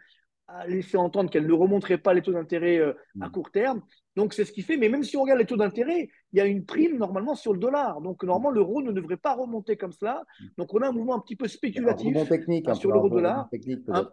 a 0.47 0.67
laissé 0.67 0.97
entendre 0.97 1.29
qu'elle 1.29 1.47
ne 1.47 1.53
remonterait 1.53 1.97
pas 1.97 2.13
les 2.13 2.21
taux 2.21 2.33
d'intérêt 2.33 2.77
euh, 2.77 2.93
à 3.21 3.27
mm. 3.27 3.31
court 3.31 3.51
terme. 3.51 3.81
Donc 4.15 4.33
c'est 4.33 4.45
ce 4.45 4.51
qui 4.51 4.61
fait, 4.61 4.77
mais 4.77 4.89
même 4.89 5.03
si 5.03 5.17
on 5.17 5.23
regarde 5.23 5.39
les 5.39 5.45
taux 5.45 5.57
d'intérêt, 5.57 6.09
il 6.31 6.37
y 6.37 6.41
a 6.41 6.45
une 6.45 6.65
prime 6.65 6.97
normalement 6.97 7.35
sur 7.35 7.53
le 7.53 7.59
dollar. 7.59 7.99
Donc 8.01 8.23
normalement 8.23 8.51
l'euro 8.51 8.81
ne 8.81 8.91
devrait 8.91 9.17
pas 9.17 9.33
remonter 9.33 9.75
comme 9.75 9.91
cela. 9.91 10.23
Donc 10.57 10.73
on 10.73 10.81
a 10.81 10.89
un 10.89 10.91
mouvement 10.91 11.15
un 11.15 11.19
petit 11.19 11.35
peu 11.35 11.47
spéculatif 11.47 12.29
technique, 12.29 12.67
hein, 12.67 12.75
sur 12.75 12.91
l'euro-dollar. 12.91 13.49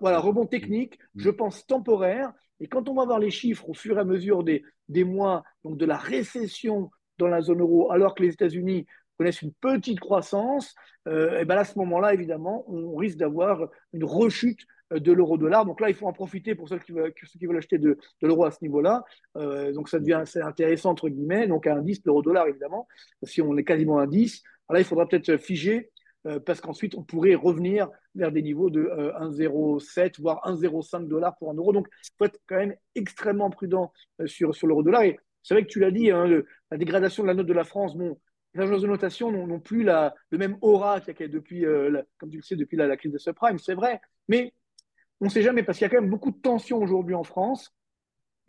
Voilà, 0.01 0.19
rebond 0.19 0.47
technique, 0.47 0.99
mm. 1.15 1.21
je 1.21 1.31
pense 1.31 1.67
temporaire. 1.67 2.33
Et 2.61 2.67
quand 2.67 2.89
on 2.89 2.95
va 2.95 3.05
voir 3.05 3.19
les 3.19 3.31
chiffres 3.31 3.69
au 3.69 3.75
fur 3.75 3.97
et 3.97 4.01
à 4.01 4.05
mesure 4.05 4.45
des, 4.45 4.63
des 4.89 5.05
mois 5.05 5.45
donc 5.65 5.77
de 5.77 5.87
la 5.87 5.97
récession 5.97 6.91
dans 7.19 7.29
la 7.29 7.43
zone 7.43 7.61
euro, 7.61 7.91
alors 7.91 8.15
que 8.15 8.23
les 8.23 8.33
États-Unis 8.33 8.87
connaissent 9.19 9.43
une 9.43 9.53
petite 9.53 10.01
croissance, 10.01 10.75
euh, 11.07 11.41
et 11.41 11.45
ben 11.45 11.59
à 11.59 11.65
ce 11.65 11.79
moment-là, 11.79 12.15
évidemment, 12.15 12.65
on 12.69 12.95
risque 12.97 13.19
d'avoir 13.19 13.69
une 13.93 14.05
rechute 14.05 14.61
de 14.99 15.13
l'euro-dollar. 15.13 15.65
Donc 15.65 15.81
là, 15.81 15.89
il 15.89 15.95
faut 15.95 16.07
en 16.07 16.13
profiter 16.13 16.55
pour 16.55 16.69
ceux 16.69 16.79
qui 16.79 16.93
veulent, 16.93 17.57
acheter 17.57 17.79
de, 17.79 17.97
l'euro 18.23 18.45
à 18.45 18.51
ce 18.51 18.59
niveau-là. 18.63 19.05
Euh, 19.37 19.73
donc 19.73 19.89
ça 19.89 19.99
devient 19.99 20.15
assez 20.15 20.41
intéressant, 20.41 20.91
entre 20.91 21.09
guillemets. 21.09 21.47
Donc 21.47 21.67
à 21.67 21.81
10, 21.81 22.01
l'euro-dollar, 22.05 22.49
évidemment. 22.49 22.89
Si 23.23 23.41
on 23.41 23.57
est 23.57 23.65
quasiment 23.65 23.99
à 23.99 24.07
10, 24.07 24.43
là, 24.71 24.79
il 24.79 24.85
faudra 24.85 25.07
peut-être 25.07 25.37
figer 25.37 25.91
euh, 26.27 26.41
parce 26.41 26.61
qu'ensuite, 26.61 26.95
on 26.95 27.03
pourrait 27.03 27.35
revenir 27.35 27.89
vers 28.15 28.33
des 28.33 28.43
niveaux 28.43 28.71
de 28.71 28.91
1,07, 29.21 30.21
voire 30.21 30.41
1,05 30.45 31.07
dollars 31.07 31.37
pour 31.39 31.51
un 31.51 31.55
euro. 31.55 31.73
Donc, 31.73 31.89
il 32.03 32.11
faut 32.19 32.25
être 32.25 32.41
quand 32.49 32.57
même 32.57 32.75
extrêmement 32.95 33.51
prudent 33.51 33.93
sur, 34.27 34.55
sur 34.55 34.67
l'euro-dollar. 34.67 35.03
Et 35.03 35.19
c'est 35.43 35.55
vrai 35.55 35.63
que 35.63 35.71
tu 35.71 35.79
l'as 35.79 35.93
dit, 35.93 36.11
hein, 36.11 36.27
la 36.71 36.77
dégradation 36.77 37.23
de 37.23 37.29
la 37.29 37.35
note 37.35 37.47
de 37.47 37.53
la 37.53 37.65
France, 37.65 37.97
bon, 37.97 38.19
les 38.55 38.63
agences 38.63 38.83
de 38.83 38.89
notation 38.89 39.31
n'ont 39.31 39.61
plus 39.61 39.85
la, 39.85 40.13
le 40.31 40.39
même 40.39 40.59
aura 40.61 41.01
qu'il 41.01 41.15
y 41.21 41.23
a 41.23 41.29
depuis, 41.29 41.65
comme 42.19 42.31
tu 42.31 42.37
le 42.39 42.43
sais, 42.43 42.57
depuis 42.57 42.77
la, 42.77 42.89
la 42.89 42.97
crise 42.97 43.13
de 43.13 43.19
subprime, 43.19 43.61
c'est 43.61 43.75
vrai. 43.75 44.01
Mais 44.29 44.53
on 45.21 45.27
ne 45.27 45.31
sait 45.31 45.43
jamais 45.43 45.63
parce 45.63 45.79
qu'il 45.79 45.85
y 45.85 45.87
a 45.87 45.91
quand 45.91 46.01
même 46.01 46.11
beaucoup 46.11 46.31
de 46.31 46.41
tensions 46.41 46.79
aujourd'hui 46.79 47.15
en 47.15 47.25
France. 47.25 47.75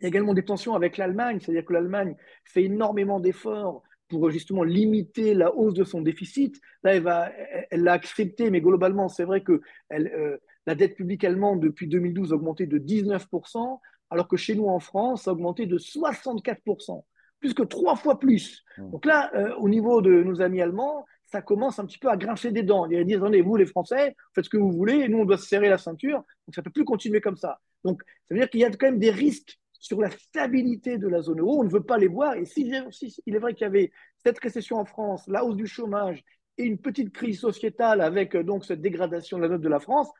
Il 0.00 0.04
y 0.04 0.06
a 0.06 0.08
également 0.08 0.34
des 0.34 0.44
tensions 0.44 0.74
avec 0.74 0.96
l'Allemagne, 0.96 1.38
c'est-à-dire 1.40 1.64
que 1.64 1.72
l'Allemagne 1.72 2.16
fait 2.44 2.64
énormément 2.64 3.20
d'efforts 3.20 3.82
pour 4.08 4.30
justement 4.30 4.62
limiter 4.62 5.32
la 5.34 5.54
hausse 5.54 5.74
de 5.74 5.84
son 5.84 6.02
déficit. 6.02 6.60
Là, 6.82 7.30
elle 7.70 7.82
l'a 7.82 7.92
accepté, 7.92 8.50
mais 8.50 8.60
globalement, 8.60 9.08
c'est 9.08 9.24
vrai 9.24 9.42
que 9.42 9.60
euh, 9.92 10.36
la 10.66 10.74
dette 10.74 10.96
publique 10.96 11.24
allemande 11.24 11.60
depuis 11.60 11.86
2012 11.88 12.32
a 12.32 12.36
augmenté 12.36 12.66
de 12.66 12.78
19%, 12.78 13.80
alors 14.10 14.28
que 14.28 14.36
chez 14.36 14.54
nous 14.54 14.66
en 14.66 14.80
France, 14.80 15.22
ça 15.22 15.30
a 15.30 15.34
augmenté 15.34 15.66
de 15.66 15.78
64%, 15.78 17.04
plus 17.40 17.54
que 17.54 17.62
trois 17.62 17.96
fois 17.96 18.18
plus. 18.18 18.64
Mmh. 18.76 18.90
Donc 18.90 19.06
là, 19.06 19.30
euh, 19.34 19.54
au 19.56 19.68
niveau 19.68 20.02
de 20.02 20.22
nos 20.22 20.42
amis 20.42 20.60
allemands, 20.60 21.06
ça 21.32 21.40
commence 21.40 21.78
un 21.78 21.86
petit 21.86 21.98
peu 21.98 22.08
à 22.08 22.16
grincer 22.16 22.52
des 22.52 22.62
dents. 22.62 22.86
Ils 22.90 23.06
disent, 23.06 23.16
attendez, 23.16 23.40
vous 23.40 23.56
les 23.56 23.64
Français, 23.64 24.14
faites 24.34 24.44
ce 24.44 24.50
que 24.50 24.58
vous 24.58 24.70
voulez, 24.70 24.96
et 24.96 25.08
nous, 25.08 25.20
on 25.20 25.24
doit 25.24 25.38
se 25.38 25.46
serrer 25.46 25.70
la 25.70 25.78
ceinture, 25.78 26.18
donc 26.18 26.54
ça 26.54 26.60
ne 26.60 26.64
peut 26.64 26.70
plus 26.70 26.84
continuer 26.84 27.22
comme 27.22 27.38
ça. 27.38 27.58
Donc, 27.84 28.02
ça 28.28 28.34
veut 28.34 28.40
dire 28.40 28.50
qu'il 28.50 28.60
y 28.60 28.64
a 28.64 28.70
quand 28.70 28.86
même 28.86 28.98
des 28.98 29.10
risques 29.10 29.58
sur 29.72 30.00
la 30.00 30.10
stabilité 30.10 30.98
de 30.98 31.08
la 31.08 31.22
zone 31.22 31.40
euro, 31.40 31.60
on 31.60 31.64
ne 31.64 31.70
veut 31.70 31.82
pas 31.82 31.96
les 31.96 32.06
voir, 32.06 32.34
et 32.34 32.44
si, 32.44 32.70
il 33.26 33.34
est 33.34 33.38
vrai 33.38 33.54
qu'il 33.54 33.62
y 33.62 33.66
avait 33.66 33.90
cette 34.22 34.38
récession 34.38 34.76
en 34.76 34.84
France, 34.84 35.26
la 35.26 35.42
hausse 35.44 35.56
du 35.56 35.66
chômage 35.66 36.22
et 36.58 36.64
une 36.64 36.78
petite 36.78 37.12
crise 37.12 37.40
sociétale 37.40 38.02
avec 38.02 38.36
euh, 38.36 38.44
donc 38.44 38.66
cette 38.66 38.82
dégradation 38.82 39.38
de 39.38 39.42
la 39.44 39.48
note 39.48 39.62
de 39.62 39.68
la 39.70 39.80
France, 39.80 40.10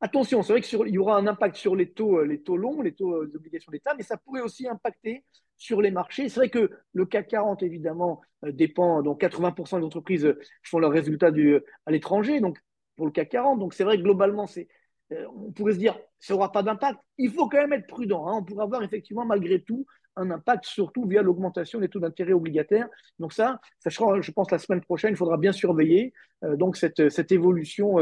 Attention, 0.00 0.42
c'est 0.42 0.52
vrai 0.52 0.60
qu'il 0.60 0.88
y 0.88 0.98
aura 0.98 1.16
un 1.16 1.26
impact 1.26 1.56
sur 1.56 1.74
les 1.74 1.90
taux, 1.90 2.18
euh, 2.18 2.26
les 2.26 2.42
taux 2.42 2.58
longs, 2.58 2.82
les 2.82 2.92
taux 2.92 3.22
euh, 3.22 3.26
d'obligation 3.26 3.72
d'État, 3.72 3.94
mais 3.96 4.02
ça 4.02 4.18
pourrait 4.18 4.42
aussi 4.42 4.68
impacter 4.68 5.24
sur 5.64 5.80
les 5.80 5.90
marchés. 5.90 6.28
C'est 6.28 6.40
vrai 6.40 6.50
que 6.50 6.70
le 6.92 7.06
CAC 7.06 7.28
40, 7.28 7.62
évidemment, 7.62 8.20
euh, 8.44 8.52
dépend, 8.52 9.02
donc 9.02 9.22
80% 9.22 9.78
des 9.78 9.84
entreprises 9.86 10.34
font 10.62 10.78
leurs 10.78 10.92
résultats 10.92 11.30
du, 11.30 11.58
à 11.86 11.90
l'étranger, 11.90 12.40
donc 12.40 12.58
pour 12.96 13.06
le 13.06 13.12
CAC 13.12 13.30
40. 13.30 13.58
Donc 13.58 13.72
c'est 13.72 13.84
vrai 13.84 13.96
que 13.96 14.02
globalement, 14.02 14.46
c'est, 14.46 14.68
on 15.10 15.52
pourrait 15.52 15.72
se 15.72 15.78
dire, 15.78 15.98
ça 16.20 16.34
n'aura 16.34 16.52
pas 16.52 16.62
d'impact. 16.62 16.98
Il 17.16 17.30
faut 17.30 17.48
quand 17.48 17.56
même 17.56 17.72
être 17.72 17.86
prudent. 17.86 18.28
Hein. 18.28 18.34
On 18.40 18.44
pourrait 18.44 18.64
avoir 18.64 18.82
effectivement, 18.82 19.24
malgré 19.24 19.62
tout, 19.62 19.86
un 20.16 20.30
impact, 20.30 20.66
surtout 20.66 21.06
via 21.06 21.22
l'augmentation 21.22 21.80
des 21.80 21.88
taux 21.88 21.98
d'intérêt 21.98 22.34
obligataires. 22.34 22.88
Donc 23.18 23.32
ça, 23.32 23.58
ça 23.78 23.88
sera, 23.88 24.20
je 24.20 24.30
pense, 24.32 24.50
la 24.50 24.58
semaine 24.58 24.82
prochaine, 24.82 25.14
il 25.14 25.16
faudra 25.16 25.38
bien 25.38 25.52
surveiller 25.52 26.12
donc 26.42 26.76
cette 26.76 27.32
évolution 27.32 27.98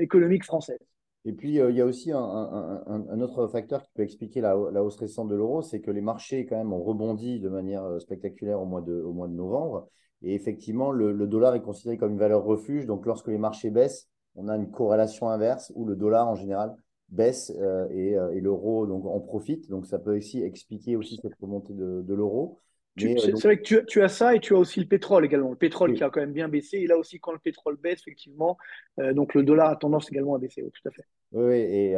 économique 0.00 0.44
française. 0.44 0.80
Et 1.26 1.32
puis, 1.32 1.58
euh, 1.58 1.70
il 1.70 1.76
y 1.76 1.80
a 1.80 1.86
aussi 1.86 2.12
un, 2.12 3.20
autre 3.20 3.46
facteur 3.48 3.82
qui 3.82 3.90
peut 3.94 4.02
expliquer 4.02 4.40
la, 4.42 4.56
hausse 4.56 4.96
récente 4.96 5.28
de 5.28 5.34
l'euro, 5.34 5.62
c'est 5.62 5.80
que 5.80 5.90
les 5.90 6.02
marchés, 6.02 6.44
quand 6.44 6.56
même, 6.56 6.72
ont 6.72 6.82
rebondi 6.82 7.40
de 7.40 7.48
manière 7.48 7.84
euh, 7.84 7.98
spectaculaire 7.98 8.60
au 8.60 8.66
mois 8.66 8.82
de, 8.82 8.92
novembre. 9.28 9.88
Et 10.22 10.34
effectivement, 10.34 10.90
le, 10.90 11.26
dollar 11.26 11.54
est 11.54 11.62
considéré 11.62 11.96
comme 11.96 12.12
une 12.12 12.18
valeur 12.18 12.44
refuge. 12.44 12.86
Donc, 12.86 13.06
lorsque 13.06 13.28
les 13.28 13.38
marchés 13.38 13.70
baissent, 13.70 14.08
on 14.36 14.48
a 14.48 14.56
une 14.56 14.70
corrélation 14.70 15.30
inverse 15.30 15.72
où 15.74 15.86
le 15.86 15.96
dollar, 15.96 16.28
en 16.28 16.34
général, 16.34 16.76
baisse 17.08 17.50
et, 17.90 18.16
l'euro 18.40 18.86
en 18.90 19.20
profite. 19.20 19.68
Donc 19.70 19.86
ça 19.86 19.98
peut 19.98 20.16
aussi 20.16 20.42
expliquer 20.42 20.96
aussi 20.96 21.20
cette 21.22 21.34
remontée 21.40 21.74
de, 21.74 22.14
l'euro. 22.14 22.58
C'est 22.96 23.42
vrai 23.42 23.60
que 23.60 23.80
tu, 23.80 24.02
as 24.02 24.08
ça 24.08 24.34
et 24.34 24.40
tu 24.40 24.54
as 24.54 24.58
aussi 24.58 24.80
le 24.80 24.86
pétrole 24.86 25.24
également. 25.24 25.50
Le 25.50 25.56
pétrole 25.56 25.94
qui 25.94 26.04
a 26.04 26.10
quand 26.10 26.20
même 26.20 26.32
bien 26.32 26.48
baissé. 26.48 26.78
Et 26.78 26.86
là 26.86 26.96
aussi, 26.96 27.18
quand 27.18 27.32
le 27.32 27.38
pétrole 27.38 27.76
baisse, 27.76 28.00
effectivement, 28.00 28.56
donc 28.98 29.34
le 29.34 29.42
dollar 29.42 29.70
a 29.70 29.76
tendance 29.76 30.10
également 30.12 30.36
à 30.36 30.38
baisser. 30.38 30.62
tout 30.62 30.88
à 30.88 30.92
fait. 30.92 31.04
Oui, 31.32 31.56
et, 31.56 31.96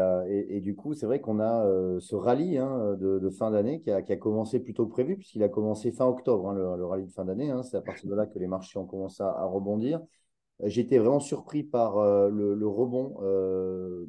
et, 0.49 0.61
du 0.63 0.75
coup, 0.75 0.95
c'est 0.95 1.05
vrai 1.05 1.21
qu'on 1.21 1.41
a 1.41 1.67
ce 2.01 2.15
rallye 2.15 2.57
hein, 2.57 2.97
de, 2.99 3.31
fin 3.31 3.51
d'année 3.51 3.81
qui 3.81 3.91
a, 3.91 4.03
commencé 4.17 4.59
plutôt 4.59 4.87
prévu, 4.87 5.17
puisqu'il 5.17 5.43
a 5.43 5.51
commencé 5.51 5.93
fin 5.93 6.07
octobre, 6.07 6.49
hein, 6.49 6.55
le, 6.55 6.87
rallye 6.87 7.05
de 7.05 7.13
fin 7.13 7.27
d'année. 7.27 7.51
Hein. 7.51 7.63
c'est 7.63 7.77
à 7.77 7.83
partir 7.83 8.09
de 8.09 8.15
là 8.15 8.27
que 8.27 8.39
les 8.39 8.47
marchés 8.47 8.79
ont 8.79 8.87
commencé 8.87 9.23
à 9.23 9.45
rebondir. 9.45 10.01
J'étais 10.65 10.97
vraiment 10.97 11.21
surpris 11.21 11.63
par 11.63 11.99
euh, 11.99 12.31
le, 12.31 12.67
rebond 12.67 13.19
euh, 13.21 14.07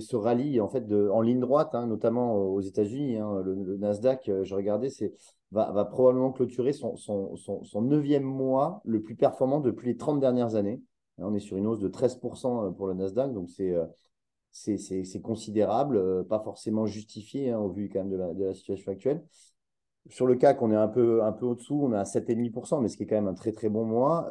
ce 0.00 0.16
rallye 0.16 0.60
en 0.60 0.68
fait 0.68 0.92
en 0.92 1.20
ligne 1.20 1.38
droite, 1.38 1.70
hein, 1.74 1.86
notamment 1.86 2.34
aux 2.34 2.60
États-Unis. 2.60 3.18
Hein, 3.18 3.42
le, 3.44 3.76
Nasdaq, 3.76 4.28
euh, 4.28 4.42
je 4.42 4.56
regardais, 4.56 4.90
c'est 4.90 5.14
va, 5.52 5.84
probablement 5.84 6.32
clôturer 6.32 6.72
son, 6.72 6.96
son, 6.96 7.36
son, 7.36 7.82
neuvième 7.82 8.24
mois 8.24 8.80
le 8.84 9.02
plus 9.02 9.14
performant 9.14 9.60
depuis 9.60 9.86
les 9.86 9.96
30 9.96 10.18
dernières 10.18 10.56
années. 10.56 10.82
On 11.18 11.32
est 11.32 11.38
sur 11.38 11.56
une 11.56 11.66
hausse 11.68 11.78
de 11.78 11.88
13% 11.88 12.74
pour 12.74 12.88
le 12.88 12.94
Nasdaq, 12.94 13.32
donc 13.32 13.48
c'est 13.48 13.72
c'est 14.50 15.20
considérable, 15.20 16.26
pas 16.26 16.40
forcément 16.40 16.86
justifié 16.86 17.50
hein, 17.50 17.58
au 17.58 17.70
vu 17.70 17.88
quand 17.88 18.00
même 18.00 18.10
de 18.10 18.16
la, 18.16 18.34
de 18.34 18.44
la, 18.44 18.54
situation 18.54 18.90
actuelle. 18.90 19.24
Sur 20.10 20.26
le 20.26 20.34
CAC, 20.34 20.60
on 20.60 20.70
est 20.72 20.76
un 20.76 20.88
peu, 20.88 21.22
un 21.22 21.32
peu 21.32 21.46
au-dessous, 21.46 21.80
on 21.82 21.92
est 21.92 21.96
à 21.96 22.04
7,5%, 22.04 22.80
mais 22.80 22.88
ce 22.88 22.96
qui 22.96 23.04
est 23.04 23.06
quand 23.06 23.14
même 23.14 23.28
un 23.28 23.34
très 23.34 23.52
très 23.52 23.68
bon 23.68 23.84
mois. 23.84 24.28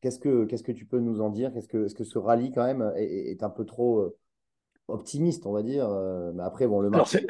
Qu'est-ce 0.00 0.18
que, 0.18 0.46
qu'est-ce 0.46 0.62
que 0.62 0.72
tu 0.72 0.86
peux 0.86 0.98
nous 0.98 1.20
en 1.20 1.28
dire? 1.28 1.54
Est-ce 1.56 1.68
que, 1.68 1.84
est-ce 1.84 1.94
que 1.94 2.04
ce 2.04 2.18
rallye, 2.18 2.52
quand 2.52 2.64
même, 2.64 2.92
est, 2.96 3.42
un 3.42 3.50
peu 3.50 3.66
trop 3.66 4.00
euh, 4.00 4.16
optimiste, 4.88 5.44
on 5.44 5.52
va 5.52 5.62
dire 5.62 5.86
euh, 5.88 6.32
Mais 6.34 6.42
après, 6.42 6.66
bon, 6.66 6.80
le 6.80 6.88
marché 6.88 7.26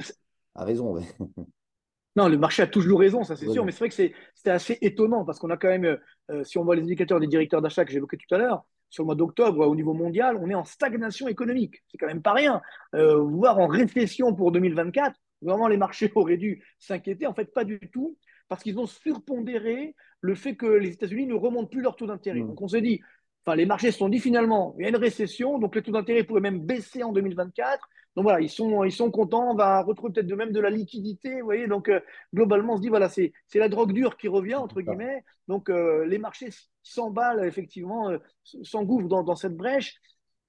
a 0.54 0.64
raison. 0.64 0.94
non, 2.16 2.28
le 2.28 2.38
marché 2.38 2.62
a 2.62 2.68
toujours 2.68 3.00
raison, 3.00 3.24
ça 3.24 3.34
c'est 3.34 3.48
sûr, 3.48 3.64
mais 3.64 3.72
c'est 3.72 3.80
vrai 3.80 3.88
que 3.88 3.94
c'est, 3.94 4.12
c'était 4.34 4.50
assez 4.50 4.78
étonnant 4.82 5.24
parce 5.24 5.40
qu'on 5.40 5.50
a 5.50 5.56
quand 5.56 5.68
même, 5.68 5.98
euh, 6.30 6.44
si 6.44 6.58
on 6.58 6.64
voit 6.64 6.76
les 6.76 6.82
indicateurs 6.82 7.18
des 7.18 7.26
directeurs 7.26 7.60
d'achat 7.60 7.84
que 7.84 7.90
j'évoquais 7.90 8.18
tout 8.18 8.34
à 8.34 8.38
l'heure, 8.38 8.64
sur 8.88 9.02
le 9.02 9.06
mois 9.06 9.14
d'octobre, 9.16 9.66
au 9.66 9.74
niveau 9.74 9.92
mondial, 9.92 10.36
on 10.40 10.48
est 10.48 10.54
en 10.54 10.64
stagnation 10.64 11.26
économique. 11.26 11.82
C'est 11.88 11.98
quand 11.98 12.08
même 12.08 12.22
pas 12.22 12.32
rien. 12.32 12.60
voire 12.92 13.58
en 13.58 13.68
récession 13.68 14.34
pour 14.34 14.50
2024, 14.52 15.16
vraiment 15.42 15.68
les 15.68 15.76
marchés 15.76 16.10
auraient 16.16 16.36
dû 16.36 16.64
s'inquiéter. 16.78 17.26
En 17.26 17.34
fait, 17.34 17.52
pas 17.52 17.64
du 17.64 17.78
tout, 17.92 18.16
parce 18.50 18.64
qu'ils 18.64 18.80
ont 18.80 18.86
surpondéré 18.86 19.94
le 20.20 20.34
fait 20.34 20.56
que 20.56 20.66
les 20.66 20.90
États-Unis 20.90 21.26
ne 21.26 21.34
remontent 21.34 21.68
plus 21.68 21.80
leur 21.80 21.94
taux 21.94 22.08
d'intérêt. 22.08 22.40
Mm. 22.40 22.48
Donc 22.48 22.60
on 22.60 22.68
s'est 22.68 22.80
dit, 22.82 23.00
enfin 23.46 23.56
les 23.56 23.64
marchés 23.64 23.92
se 23.92 23.98
sont 23.98 24.08
dit 24.08 24.18
finalement, 24.18 24.74
il 24.76 24.82
y 24.82 24.86
a 24.86 24.88
une 24.88 24.96
récession, 24.96 25.58
donc 25.58 25.76
les 25.76 25.82
taux 25.82 25.92
d'intérêt 25.92 26.24
pourraient 26.24 26.40
même 26.40 26.58
baisser 26.58 27.04
en 27.04 27.12
2024. 27.12 27.88
Donc 28.16 28.24
voilà, 28.24 28.40
ils 28.40 28.50
sont, 28.50 28.82
ils 28.82 28.90
sont 28.90 29.12
contents, 29.12 29.52
on 29.52 29.54
va 29.54 29.82
retrouver 29.82 30.12
peut-être 30.12 30.26
de 30.26 30.34
même 30.34 30.50
de 30.50 30.58
la 30.58 30.68
liquidité, 30.68 31.38
vous 31.38 31.44
voyez. 31.44 31.68
Donc 31.68 31.88
euh, 31.88 32.00
globalement, 32.34 32.72
on 32.72 32.76
se 32.76 32.82
dit, 32.82 32.88
voilà, 32.88 33.08
c'est 33.08 33.32
la 33.54 33.68
drogue 33.68 33.92
dure 33.92 34.16
qui 34.16 34.26
revient, 34.26 34.56
entre 34.56 34.80
guillemets. 34.80 35.22
Donc 35.46 35.70
euh, 35.70 36.04
les 36.06 36.18
marchés 36.18 36.48
s'emballent, 36.82 37.46
effectivement, 37.46 38.10
euh, 38.10 38.18
s'engouffrent 38.42 39.06
dans, 39.06 39.22
dans, 39.22 39.36
cette 39.36 39.56
brèche. 39.56 39.94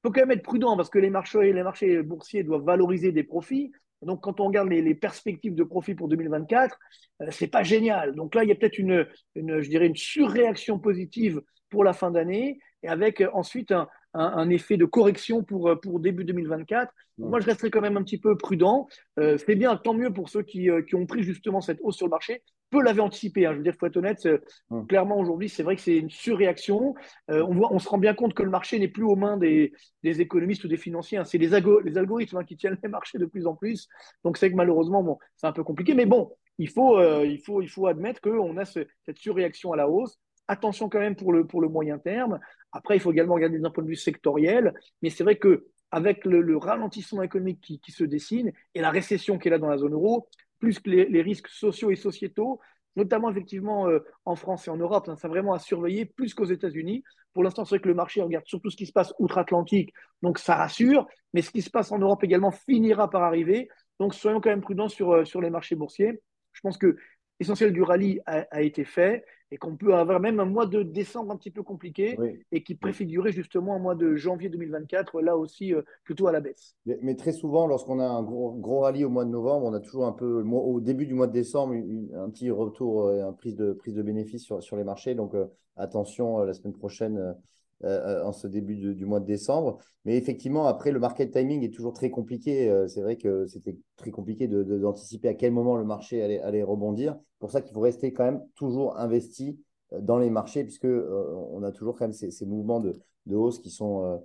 Il 0.04 0.08
faut 0.08 0.12
quand 0.12 0.22
même 0.22 0.32
être 0.32 0.42
prudent 0.42 0.76
parce 0.76 0.90
que 0.90 0.98
les 0.98 1.12
marchés, 1.12 1.54
les 1.54 1.62
marchés 1.62 2.02
boursiers 2.02 2.44
doivent 2.44 2.64
valoriser 2.64 3.12
des 3.12 3.24
profits. 3.24 3.72
Donc, 4.02 4.22
quand 4.22 4.40
on 4.40 4.48
regarde 4.48 4.70
les, 4.70 4.96
perspectives 4.96 5.56
de 5.56 5.64
profit 5.64 5.96
pour 5.96 6.08
2024, 6.08 6.78
ce 7.20 7.32
c'est 7.32 7.48
pas 7.48 7.64
génial. 7.64 8.16
Donc 8.16 8.36
là, 8.36 8.44
il 8.44 8.50
y 8.50 8.52
a 8.52 8.56
peut-être 8.56 8.80
une, 8.80 9.08
je 9.36 9.70
dirais, 9.70 9.88
une 9.88 9.96
surréaction 9.96 10.80
positive 10.80 11.42
pour 11.70 11.84
la 11.84 11.94
fin 11.94 12.12
d'année 12.12 12.60
et 12.84 12.88
avec 12.88 13.24
ensuite 13.34 13.74
un, 14.14 14.50
effet 14.50 14.78
de 14.78 14.86
correction 14.86 15.44
pour, 15.44 15.80
pour 15.82 16.00
début 16.00 16.26
2024. 16.26 16.92
Moi, 17.18 17.40
je 17.40 17.46
resterai 17.46 17.70
quand 17.70 17.82
même 17.82 17.98
un 17.98 18.04
petit 18.04 18.18
peu 18.18 18.36
prudent. 18.38 18.88
Euh, 19.20 19.38
c'est 19.38 19.56
bien, 19.56 19.76
tant 19.78 19.94
mieux 19.94 20.12
pour 20.12 20.30
ceux 20.30 20.42
qui, 20.42 20.70
euh, 20.70 20.82
qui, 20.82 20.96
ont 20.96 21.06
pris 21.06 21.24
justement 21.24 21.62
cette 21.62 21.80
hausse 21.82 21.98
sur 21.98 22.08
le 22.08 22.12
marché 22.12 22.42
peu 22.72 22.82
l'avait 22.82 23.02
anticipé. 23.02 23.46
Hein. 23.46 23.52
Je 23.52 23.58
veux 23.58 23.64
dire, 23.64 23.74
il 23.76 23.78
faut 23.78 23.86
être 23.86 23.98
honnête, 23.98 24.26
euh, 24.26 24.40
hum. 24.72 24.88
clairement 24.88 25.20
aujourd'hui, 25.20 25.50
c'est 25.50 25.62
vrai 25.62 25.76
que 25.76 25.82
c'est 25.82 25.98
une 25.98 26.10
surréaction. 26.10 26.96
Euh, 27.30 27.46
on, 27.48 27.54
voit, 27.54 27.72
on 27.72 27.78
se 27.78 27.88
rend 27.88 28.00
bien 28.00 28.16
compte 28.16 28.34
que 28.34 28.42
le 28.42 28.50
marché 28.50 28.80
n'est 28.80 28.88
plus 28.88 29.04
aux 29.04 29.16
mains 29.16 29.38
des, 29.38 29.74
des, 30.02 30.22
économistes 30.22 30.64
ou 30.64 30.68
des 30.68 30.78
financiers. 30.78 31.20
Hein. 31.20 31.26
C'est 31.26 31.38
les, 31.38 31.50
les, 31.50 31.98
algorithmes 31.98 32.38
hein, 32.38 32.44
qui 32.44 32.58
tiennent 32.58 32.78
les 32.82 32.90
marchés 32.90 33.20
de 33.20 33.26
plus 33.26 33.46
en 33.46 33.56
plus. 33.56 33.88
Donc 34.24 34.38
c'est 34.38 34.50
que 34.50 34.56
malheureusement, 34.56 35.04
bon, 35.04 35.20
c'est 35.36 35.48
un 35.48 35.52
peu 35.52 35.64
compliqué. 35.64 35.94
Mais 35.94 36.06
bon, 36.06 36.32
il 36.58 36.70
faut, 36.70 36.98
euh, 36.98 37.26
il 37.26 37.40
faut, 37.40 37.62
il 37.62 37.70
faut 37.70 37.88
admettre 37.88 38.22
qu'on 38.22 38.58
a 38.58 38.66
cette 38.66 39.18
surréaction 39.18 39.74
à 39.74 39.76
la 39.76 39.88
hausse. 39.88 40.20
Attention 40.48 40.90
quand 40.90 41.00
même 41.00 41.16
pour 41.16 41.34
le, 41.34 41.46
pour 41.46 41.62
le 41.62 41.70
moyen 41.70 42.00
terme. 42.00 42.40
Après, 42.72 42.96
il 42.96 43.00
faut 43.00 43.12
également 43.12 43.36
regarder 43.36 43.60
d'un 43.60 43.70
point 43.70 43.84
de 43.84 43.90
vue 43.90 43.96
sectoriel. 43.96 44.74
Mais 45.02 45.10
c'est 45.10 45.24
vrai 45.24 45.38
que 45.38 45.68
avec 45.92 46.24
le, 46.26 46.58
ralentissement 46.58 47.22
économique 47.22 47.60
qui, 47.62 47.80
qui, 47.80 47.92
se 47.92 48.06
dessine 48.06 48.54
et 48.74 48.82
la 48.82 48.92
récession 48.92 49.38
qui 49.38 49.50
est 49.50 49.52
là 49.52 49.60
dans 49.60 49.68
la 49.68 49.78
zone 49.78 49.94
euro, 49.94 50.30
plus 50.62 50.80
que 50.80 50.90
les, 50.90 51.22
risques 51.22 51.50
sociaux 51.50 51.92
et 51.92 51.98
sociétaux, 51.98 52.62
notamment 52.96 53.30
effectivement 53.30 53.90
euh, 53.90 54.00
en 54.24 54.36
France 54.36 54.68
et 54.68 54.72
en 54.72 54.78
Europe. 54.78 55.08
ça 55.08 55.12
hein, 55.12 55.28
vraiment 55.28 55.54
à 55.54 55.60
surveiller 55.60 56.06
plus 56.06 56.34
qu'aux 56.34 56.46
États-Unis. 56.46 57.04
Pour 57.34 57.44
l'instant, 57.44 57.66
c'est 57.66 57.76
vrai 57.76 57.82
que 57.82 57.88
le 57.88 57.96
marché 57.96 58.22
regarde 58.22 58.46
surtout 58.46 58.70
ce 58.70 58.78
qui 58.78 58.86
se 58.86 58.94
passe 58.94 59.14
outre-Atlantique, 59.20 59.94
donc 60.22 60.38
ça 60.38 60.56
rassure, 60.56 61.08
mais 61.34 61.42
ce 61.42 61.52
qui 61.52 61.62
se 61.62 61.70
passe 61.70 61.92
en 61.92 61.98
Europe 61.98 62.24
également 62.24 62.52
finira 62.52 63.10
par 63.10 63.24
arriver. 63.24 63.68
Donc 64.00 64.14
soyons 64.14 64.40
quand 64.40 64.50
même 64.50 64.62
prudents 64.62 64.90
sur, 64.90 65.12
euh, 65.12 65.26
sur 65.26 65.42
les 65.42 65.50
marchés 65.50 65.76
boursiers. 65.76 66.22
Je 66.54 66.62
pense 66.62 66.78
que 66.78 66.96
l'essentiel 67.40 67.74
du 67.74 67.82
rallye 67.82 68.22
a, 68.26 68.62
été 68.62 68.86
fait 68.86 69.26
et 69.52 69.58
qu'on 69.58 69.76
peut 69.76 69.94
avoir 69.94 70.20
même 70.20 70.40
un 70.40 70.46
mois 70.46 70.66
de 70.66 70.82
décembre 70.82 71.32
un 71.32 71.36
petit 71.36 71.52
peu 71.52 71.62
compliqué 71.62 72.18
et 72.52 72.64
qui 72.64 72.76
préfigurait 72.76 73.34
justement 73.34 73.76
un 73.76 73.80
mois 73.80 73.96
de 73.96 74.16
janvier 74.16 74.50
2024, 74.50 75.22
là 75.22 75.36
aussi 75.38 75.74
euh, 75.74 75.82
plutôt 76.04 76.28
à 76.28 76.32
la 76.32 76.40
baisse. 76.40 76.76
Mais, 76.86 77.16
très 77.16 77.34
souvent, 77.34 77.68
lorsqu'on 77.68 78.00
a 78.00 78.06
un 78.06 78.24
gros, 78.24 78.54
gros, 78.54 78.80
rallye 78.82 79.04
au 79.04 79.10
mois 79.10 79.26
de 79.26 79.30
novembre, 79.30 79.66
on 79.66 79.74
a 79.74 79.82
toujours 79.82 80.06
un 80.06 80.14
peu, 80.14 80.42
au 80.42 80.80
début 80.80 81.06
du 81.06 81.14
mois 81.14 81.28
de 81.28 81.34
décembre, 81.34 81.76
un 82.16 82.30
petit 82.30 82.50
retour, 82.50 83.08
euh, 83.08 83.28
une 83.28 83.36
prise 83.36 83.56
de, 83.56 83.74
prise 83.74 83.94
de 83.94 84.02
bénéfices 84.02 84.44
sur, 84.44 84.64
sur 84.64 84.78
les 84.78 84.86
marchés. 84.86 85.16
Donc 85.16 85.36
euh, 85.36 85.46
attention, 85.76 86.40
la 86.40 86.54
semaine 86.54 86.74
prochaine, 86.74 87.36
euh, 87.84 88.24
en 88.24 88.32
ce 88.32 88.46
début 88.46 88.76
du 88.76 89.06
mois 89.06 89.20
de 89.20 89.26
décembre. 89.26 89.80
Mais 90.06 90.16
effectivement, 90.16 90.68
après, 90.68 90.92
le 90.92 91.00
market 91.00 91.32
timing 91.32 91.64
est 91.64 91.74
toujours 91.74 91.94
très 91.94 92.12
compliqué. 92.12 92.70
Euh, 92.70 92.88
c'est 92.88 93.02
vrai 93.02 93.16
que 93.16 93.48
c'était 93.48 93.76
très 93.96 94.12
compliqué 94.12 94.48
d'anticiper 94.48 95.30
de, 95.30 95.34
à 95.34 95.36
quel 95.36 95.52
moment 95.52 95.76
le 95.76 95.84
marché 95.84 96.22
allait, 96.22 96.40
allait 96.42 96.62
rebondir. 96.62 97.16
C'est 97.16 97.40
pour 97.40 97.50
ça 97.50 97.62
qu'il 97.62 97.74
faut 97.74 97.80
rester 97.80 98.14
quand 98.14 98.24
même 98.24 98.44
toujours 98.54 99.00
investi 99.00 99.60
euh, 99.94 100.00
dans 100.00 100.20
les 100.20 100.30
marchés, 100.30 100.64
puisque 100.64 100.86
on 100.86 101.64
a 101.64 101.72
toujours 101.72 101.96
quand 101.96 102.06
même 102.06 102.14
ces, 102.14 102.46
mouvements 102.46 102.82
de, 102.82 102.94
hausse 103.36 103.58
qui 103.58 103.72
sont, 103.72 104.22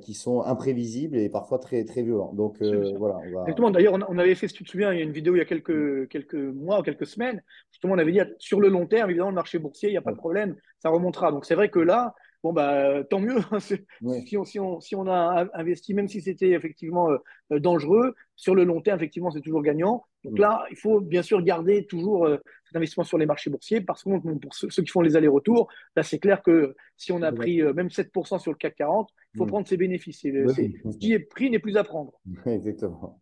qui 0.00 0.14
sont 0.14 0.42
imprévisibles 0.42 1.16
et 1.16 1.28
parfois 1.28 1.58
très, 1.58 1.84
très 1.84 2.02
violents. 2.02 2.32
Donc 2.32 2.62
voilà. 2.62 3.18
Exactement. 3.26 3.72
D'ailleurs, 3.72 3.98
on, 4.08 4.18
avait 4.18 4.36
fait, 4.36 4.46
si 4.46 4.54
tu 4.54 4.62
te 4.62 4.70
souviens, 4.70 4.92
il 4.92 4.98
y 4.98 5.02
a 5.02 5.04
une 5.04 5.10
vidéo 5.10 5.34
il 5.34 5.38
y 5.38 5.42
a 5.42 5.46
quelques, 5.46 6.08
quelques 6.08 6.34
mois 6.34 6.78
ou 6.78 6.82
quelques 6.84 7.06
semaines. 7.06 7.42
Justement, 7.72 7.94
on 7.94 7.98
avait 7.98 8.12
dit 8.12 8.20
sur 8.38 8.60
le 8.60 8.68
long 8.68 8.86
terme, 8.86 9.10
évidemment, 9.10 9.30
le 9.30 9.34
marché 9.34 9.58
boursier, 9.58 9.88
il 9.88 9.92
n'y 9.92 9.98
a 9.98 10.02
pas 10.02 10.12
de 10.12 10.16
problème, 10.16 10.54
ça 10.78 10.90
remontera. 10.90 11.32
Donc 11.32 11.44
c'est 11.44 11.56
vrai 11.56 11.70
que 11.70 11.80
là, 11.80 12.14
bon, 12.44 12.52
bah, 12.52 13.02
tant 13.04 13.18
mieux. 13.18 13.38
Hein, 13.50 13.58
si, 13.58 14.36
on, 14.36 14.44
si, 14.44 14.60
on, 14.60 14.80
si, 14.80 14.94
on, 14.94 15.06
a 15.08 15.46
investi, 15.54 15.94
même 15.94 16.08
si 16.08 16.20
c'était 16.20 16.50
effectivement 16.50 17.10
euh, 17.10 17.58
dangereux, 17.58 18.14
sur 18.36 18.54
le 18.54 18.64
long 18.64 18.80
terme, 18.80 18.98
effectivement, 18.98 19.30
c'est 19.30 19.40
toujours 19.40 19.62
gagnant. 19.62 20.04
Donc 20.24 20.38
là, 20.38 20.64
il 20.70 20.76
faut 20.76 21.00
bien 21.00 21.22
sûr 21.22 21.42
garder 21.42 21.86
toujours 21.86 22.26
euh, 22.26 22.36
cet 22.64 22.76
investissement 22.76 23.04
sur 23.04 23.18
les 23.18 23.26
marchés 23.26 23.50
boursiers 23.50 23.80
parce 23.80 24.02
que 24.04 24.10
pour 24.38 24.54
ceux, 24.54 24.68
qui 24.68 24.90
font 24.90 25.00
les 25.00 25.16
allers-retours, 25.16 25.68
là, 25.96 26.02
c'est 26.02 26.18
clair 26.18 26.42
que 26.42 26.74
si 26.96 27.12
on 27.12 27.22
a 27.22 27.32
pris 27.32 27.62
euh, 27.62 27.72
même 27.72 27.88
7% 27.88 28.38
sur 28.38 28.52
le 28.52 28.56
CAC 28.58 28.76
40, 28.76 29.10
il 29.34 29.38
faut 29.38 29.46
prendre 29.46 29.66
ses 29.66 29.76
bénéfices. 29.76 30.20
Ce 30.20 30.98
qui 30.98 31.12
est 31.12 31.20
pris 31.20 31.50
n'est 31.50 31.58
plus 31.58 31.76
à 31.76 31.84
prendre. 31.84 32.12
Exactement. 32.46 33.20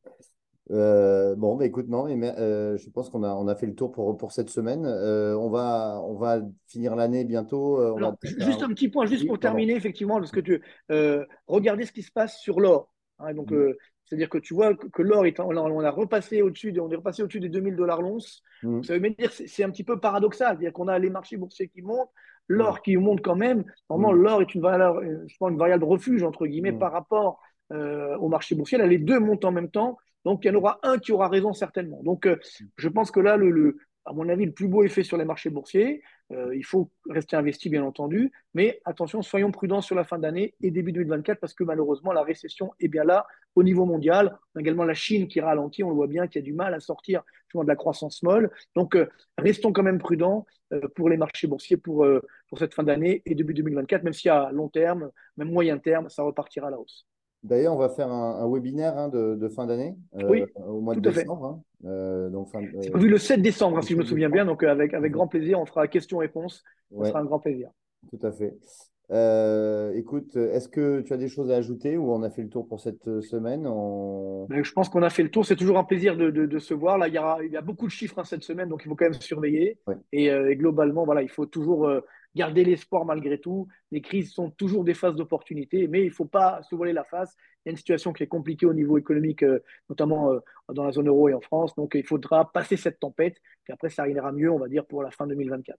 Euh, 0.71 1.35
bon, 1.35 1.57
bah, 1.57 1.67
écoute, 1.67 1.89
non, 1.89 2.05
mais, 2.17 2.33
euh, 2.39 2.77
je 2.77 2.89
pense 2.91 3.11
qu'on 3.11 3.23
a, 3.23 3.35
on 3.35 3.49
a 3.49 3.55
fait 3.55 3.67
le 3.67 3.75
tour 3.75 3.91
pour, 3.91 4.17
pour 4.17 4.33
cette 4.33 4.51
semaine. 4.51 4.85
Euh, 4.87 5.35
on, 5.37 5.51
va, 5.51 6.01
on 6.05 6.15
va 6.15 6.41
finir 6.69 6.95
l'année 6.95 7.25
bientôt. 7.25 7.97
juste 8.39 8.63
un 8.63 8.69
petit 8.69 8.89
point, 8.89 9.07
juste 9.07 9.27
pour 9.27 9.39
terminer, 9.39 9.75
effectivement, 9.75 10.19
parce 10.19 10.31
que 10.31 10.41
tu 10.41 10.63
regardez 11.47 11.87
ce 11.87 11.93
qui 11.93 12.03
se 12.03 12.13
passe 12.13 12.39
sur 12.39 12.61
l'or. 12.61 12.89
Hein, 13.19 13.35
donc, 13.35 13.51
mmh. 13.51 13.75
c'est-à-dire 14.05 14.29
que 14.29 14.39
tu 14.39 14.55
vois 14.55 14.75
que, 14.75 15.03
l'or, 15.03 15.25
on, 15.41 15.57
on 15.57 15.81
a 15.81 15.91
repassé 15.91 16.43
au-dessus, 16.43 16.75
on 16.81 16.91
est 16.91 16.97
repassé 16.97 17.23
au-dessus 17.23 17.41
des 17.41 17.49
2000 17.49 17.77
dollars 17.77 18.03
l'once. 18.03 18.43
Mmh. 18.63 18.83
Ça 18.83 18.99
veut 18.99 19.11
dire 19.11 19.33
c'est 19.33 19.65
un 19.65 19.71
petit 19.71 19.85
peu 19.85 20.01
paradoxal, 20.01 20.49
c'est-à-dire 20.49 20.73
qu'on 20.73 20.89
a 20.89 20.99
les 20.99 21.11
marchés 21.11 21.37
boursiers 21.37 21.69
qui 21.69 21.83
montent, 21.83 22.11
l'or 22.49 22.77
mmh. 22.77 22.81
qui 22.85 22.97
monte 22.97 23.21
quand 23.21 23.37
même. 23.37 23.65
Normalement, 23.91 24.13
l'or 24.13 24.43
est 24.43 24.55
une 24.55 24.63
valeur, 24.63 25.01
je 25.03 25.37
pense, 25.39 25.51
une 25.51 25.59
variable 25.59 25.85
refuge 25.85 26.23
entre 26.23 26.47
guillemets 26.47 26.73
par 26.73 26.93
rapport 26.93 27.41
au 27.71 28.29
marché 28.29 28.55
boursier. 28.55 28.79
Là, 28.79 28.87
les 28.87 28.99
deux 28.99 29.19
montent 29.19 29.45
en 29.45 29.53
même 29.53 29.71
temps. 29.71 29.99
Donc, 30.25 30.45
il 30.45 30.49
y 30.49 30.51
en 30.51 30.55
aura 30.55 30.79
un 30.83 30.99
qui 30.99 31.13
aura 31.13 31.29
raison 31.29 31.53
certainement. 31.53 32.03
Donc, 32.03 32.27
euh, 32.27 32.37
je 32.77 32.89
pense 32.89 33.11
que 33.11 33.21
là, 33.21 33.37
le, 33.37 33.79
à 34.05 34.13
mon 34.13 34.29
avis, 34.29 34.47
le 34.47 34.53
plus 34.53 34.69
beau 34.69 34.83
effet 34.83 35.03
sur 35.03 35.17
les 35.17 35.25
marchés 35.25 35.51
boursiers. 35.51 36.03
Euh, 36.33 36.55
il 36.57 36.65
faut 36.65 36.91
rester 37.09 37.37
investi, 37.37 37.69
bien 37.69 37.85
entendu, 37.85 38.33
mais 38.55 38.81
attention, 38.85 39.21
soyons 39.23 39.51
prudents 39.51 39.83
sur 39.83 39.95
la 39.95 40.05
fin 40.05 40.19
d'année 40.19 40.55
et 40.63 40.71
début 40.71 40.93
2024 40.93 41.39
parce 41.39 41.53
que 41.53 41.63
malheureusement, 41.63 42.13
la 42.13 42.23
récession 42.23 42.73
est 42.81 42.89
bien 42.89 43.05
là 43.05 43.27
au 43.55 43.63
niveau 43.63 43.85
mondial. 43.85 44.39
On 44.55 44.59
a 44.59 44.61
également 44.61 44.85
la 44.85 44.95
Chine 44.95 45.29
qui 45.29 45.41
ralentit, 45.41 45.85
on 45.85 45.91
le 45.91 45.95
voit 45.95 46.07
bien, 46.07 46.27
qui 46.27 46.39
a 46.39 46.43
du 46.43 46.53
mal 46.53 46.73
à 46.75 46.81
sortir 46.81 47.23
de 47.55 47.67
la 47.67 47.77
croissance 47.77 48.23
molle. 48.23 48.51
Donc, 48.75 48.97
euh, 48.97 49.07
restons 49.37 49.73
quand 49.73 49.83
même 49.83 49.99
prudents 49.99 50.47
pour 50.95 51.11
les 51.11 51.19
marchés 51.19 51.47
boursiers 51.47 51.77
pour, 51.77 52.07
pour 52.49 52.59
cette 52.59 52.73
fin 52.73 52.83
d'année 52.83 53.21
et 53.27 53.35
début 53.35 53.53
2024, 53.53 54.05
même 54.05 54.15
si 54.15 54.31
à 54.31 54.51
long 54.53 54.71
terme, 54.71 55.11
même 55.37 55.51
moyen 55.51 55.77
terme, 55.77 56.09
ça 56.09 56.23
repartira 56.23 56.69
à 56.69 56.71
la 56.71 56.81
hausse. 56.81 57.07
D'ailleurs, 57.43 57.75
on 57.75 57.79
va 57.79 57.89
faire 57.89 58.11
un, 58.11 58.49
webinaire 58.49 58.97
hein, 58.97 59.09
de, 59.09 59.49
fin 59.49 59.67
d'année 59.67 59.97
oui, 60.29 60.45
au 60.67 60.81
mois 60.81 60.95
de 60.95 61.01
décembre. 61.01 61.63
Hein. 61.85 62.31
donc 62.31 62.49
C'est 62.81 62.91
prévu 62.91 63.09
le 63.09 63.19
7 63.19 63.43
décembre, 63.43 63.79
hein, 63.79 63.83
si 63.83 63.95
je 63.95 63.99
me 63.99 64.05
souviens 64.05 64.31
bien. 64.31 64.45
Donc, 64.45 64.63
avec, 64.63 64.95
avec 64.95 65.13
grand 65.13 65.27
plaisir, 65.27 65.61
on 65.61 65.67
fera 65.67 65.89
questions-réponses. 65.89 66.63
Ce 66.97 67.05
sera 67.05 67.21
un 67.21 67.25
grand 67.25 67.41
plaisir. 67.41 67.71
Tout 68.11 68.27
à 68.27 68.33
fait. 68.33 68.55
Euh, 69.11 69.93
écoute, 69.95 70.37
est-ce 70.37 70.69
que 70.69 71.03
tu 71.03 71.13
as 71.13 71.19
des 71.19 71.29
choses 71.29 71.51
à 71.51 71.57
ajouter 71.57 71.99
ou 71.99 72.13
on 72.13 72.23
a 72.23 72.31
fait 72.31 72.43
le 72.43 72.49
tour 72.49 72.67
pour 72.67 72.81
cette 72.81 73.21
semaine 73.21 73.65
ben, 73.65 74.65
Je 74.65 74.73
pense 74.73 74.89
qu'on 74.89 75.03
a 75.03 75.11
fait 75.11 75.23
le 75.23 75.31
tour. 75.31 75.45
C'est 75.45 75.57
toujours 75.57 75.79
un 75.79 75.85
plaisir 75.85 76.17
de, 76.17 76.59
se 76.59 76.73
voir. 76.73 76.97
Là, 76.99 77.09
il 77.09 77.15
y, 77.15 77.19
a, 77.19 77.39
il 77.43 77.53
y, 77.53 77.57
a, 77.57 77.61
beaucoup 77.61 77.87
de 77.87 77.91
chiffres 77.91 78.19
hein, 78.19 78.25
cette 78.25 78.43
semaine, 78.43 78.69
donc 78.69 78.83
il 78.85 78.89
faut 78.89 78.95
quand 78.95 79.05
même 79.05 79.21
surveiller. 79.21 79.79
Euh, 79.89 80.49
et, 80.49 80.57
globalement, 80.57 81.05
voilà, 81.05 81.23
il 81.23 81.29
faut 81.29 81.47
toujours 81.47 81.87
euh, 81.87 82.01
garder 82.35 82.65
l'espoir 82.65 83.05
malgré 83.05 83.39
tout. 83.39 83.69
Les 83.91 84.01
crises 84.01 84.33
sont 84.33 84.51
toujours 84.51 84.85
des 84.85 84.95
phases 84.95 85.17
d'opportunité, 85.17 85.89
mais 85.89 86.03
il 86.03 86.09
ne 86.09 86.15
faut 86.15 86.25
pas 86.25 86.63
se 86.63 86.75
voiler 86.75 86.93
la 86.93 87.05
face. 87.05 87.35
Il 87.65 87.69
y 87.69 87.71
a 87.71 87.73
une 87.73 87.77
situation 87.77 88.13
qui 88.13 88.23
est 88.23 88.29
compliquée 88.29 88.67
au 88.67 88.75
niveau 88.75 88.99
économique, 88.99 89.45
notamment 89.89 90.33
dans 90.69 90.85
la 90.85 90.93
zone 90.93 91.09
euro 91.09 91.29
et 91.29 91.35
en 91.35 91.41
France. 91.41 91.75
Donc 91.75 91.93
il 91.95 92.07
faudra 92.07 92.51
passer 92.51 92.77
cette 92.77 92.99
tempête. 92.99 93.37
Et 93.69 93.73
après, 93.73 93.91
ça 93.91 94.09
ira 94.09 94.33
mieux, 94.33 94.51
on 94.51 94.59
va 94.59 94.69
dire, 94.69 94.87
pour 94.87 95.03
la 95.03 95.11
fin 95.11 95.27
2024. 95.27 95.79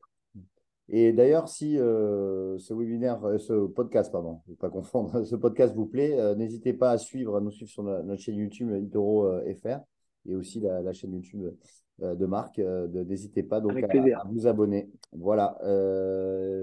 Et 0.90 1.14
d'ailleurs, 1.14 1.48
si 1.48 1.80
euh, 1.80 2.58
ce 2.58 2.74
webinaire, 2.74 3.24
euh, 3.24 3.38
ce 3.38 3.68
podcast, 3.68 4.12
pardon, 4.12 4.42
pas 4.60 4.70
confondre, 4.70 5.24
ce 5.26 5.36
podcast 5.36 5.74
vous 5.76 5.86
plaît, 5.86 6.20
euh, 6.20 6.36
n'hésitez 6.36 6.74
pas 6.74 6.92
à 6.92 6.98
suivre, 6.98 7.40
nous 7.40 7.52
suivre 7.52 7.72
sur 7.72 7.84
notre 7.84 8.22
chaîne 8.22 8.36
YouTube 8.36 8.72
Itoro 8.82 9.40
FR 9.62 9.80
et 10.26 10.36
aussi 10.36 10.60
la, 10.60 10.94
chaîne 10.94 11.14
YouTube 11.14 11.54
de 12.00 12.26
Marc. 12.26 12.60
N'hésitez 12.60 13.44
pas 13.44 13.60
donc 13.60 13.82
à, 13.82 14.24
vous 14.30 14.48
abonner. 14.48 14.90
Voilà. 15.12 15.58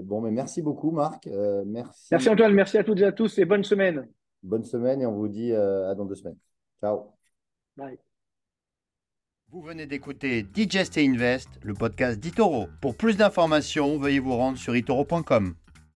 bon, 0.03 0.21
mais 0.21 0.31
merci 0.31 0.61
beaucoup, 0.61 0.91
Marc. 0.91 1.27
merci. 1.65 2.07
Merci 2.11 2.29
Antoine, 2.29 2.53
merci 2.53 2.77
à 2.77 2.83
toutes 2.83 2.99
et 2.99 3.05
à 3.05 3.11
tous 3.11 3.37
et 3.39 3.45
bonne 3.45 3.63
semaine. 3.63 4.07
Bonne 4.43 4.63
semaine 4.63 5.01
et 5.01 5.05
on 5.05 5.13
vous 5.13 5.27
dit 5.27 5.53
à 5.53 5.95
dans 5.95 6.05
deux 6.05 6.15
semaines. 6.15 6.37
Ciao. 6.79 7.13
Bye. 7.77 7.97
Vous 9.51 9.61
venez 9.61 9.85
d'écouter 9.85 10.43
Digest 10.43 10.97
et 10.97 11.05
Invest, 11.05 11.49
le 11.61 11.73
podcast 11.73 12.21
d'Itoro. 12.21 12.67
Pour 12.79 12.95
plus 12.95 13.17
d'informations, 13.17 13.97
veuillez 13.97 14.19
vous 14.19 14.37
rendre 14.37 14.57
sur 14.57 14.73
itoro.com. 14.77 15.55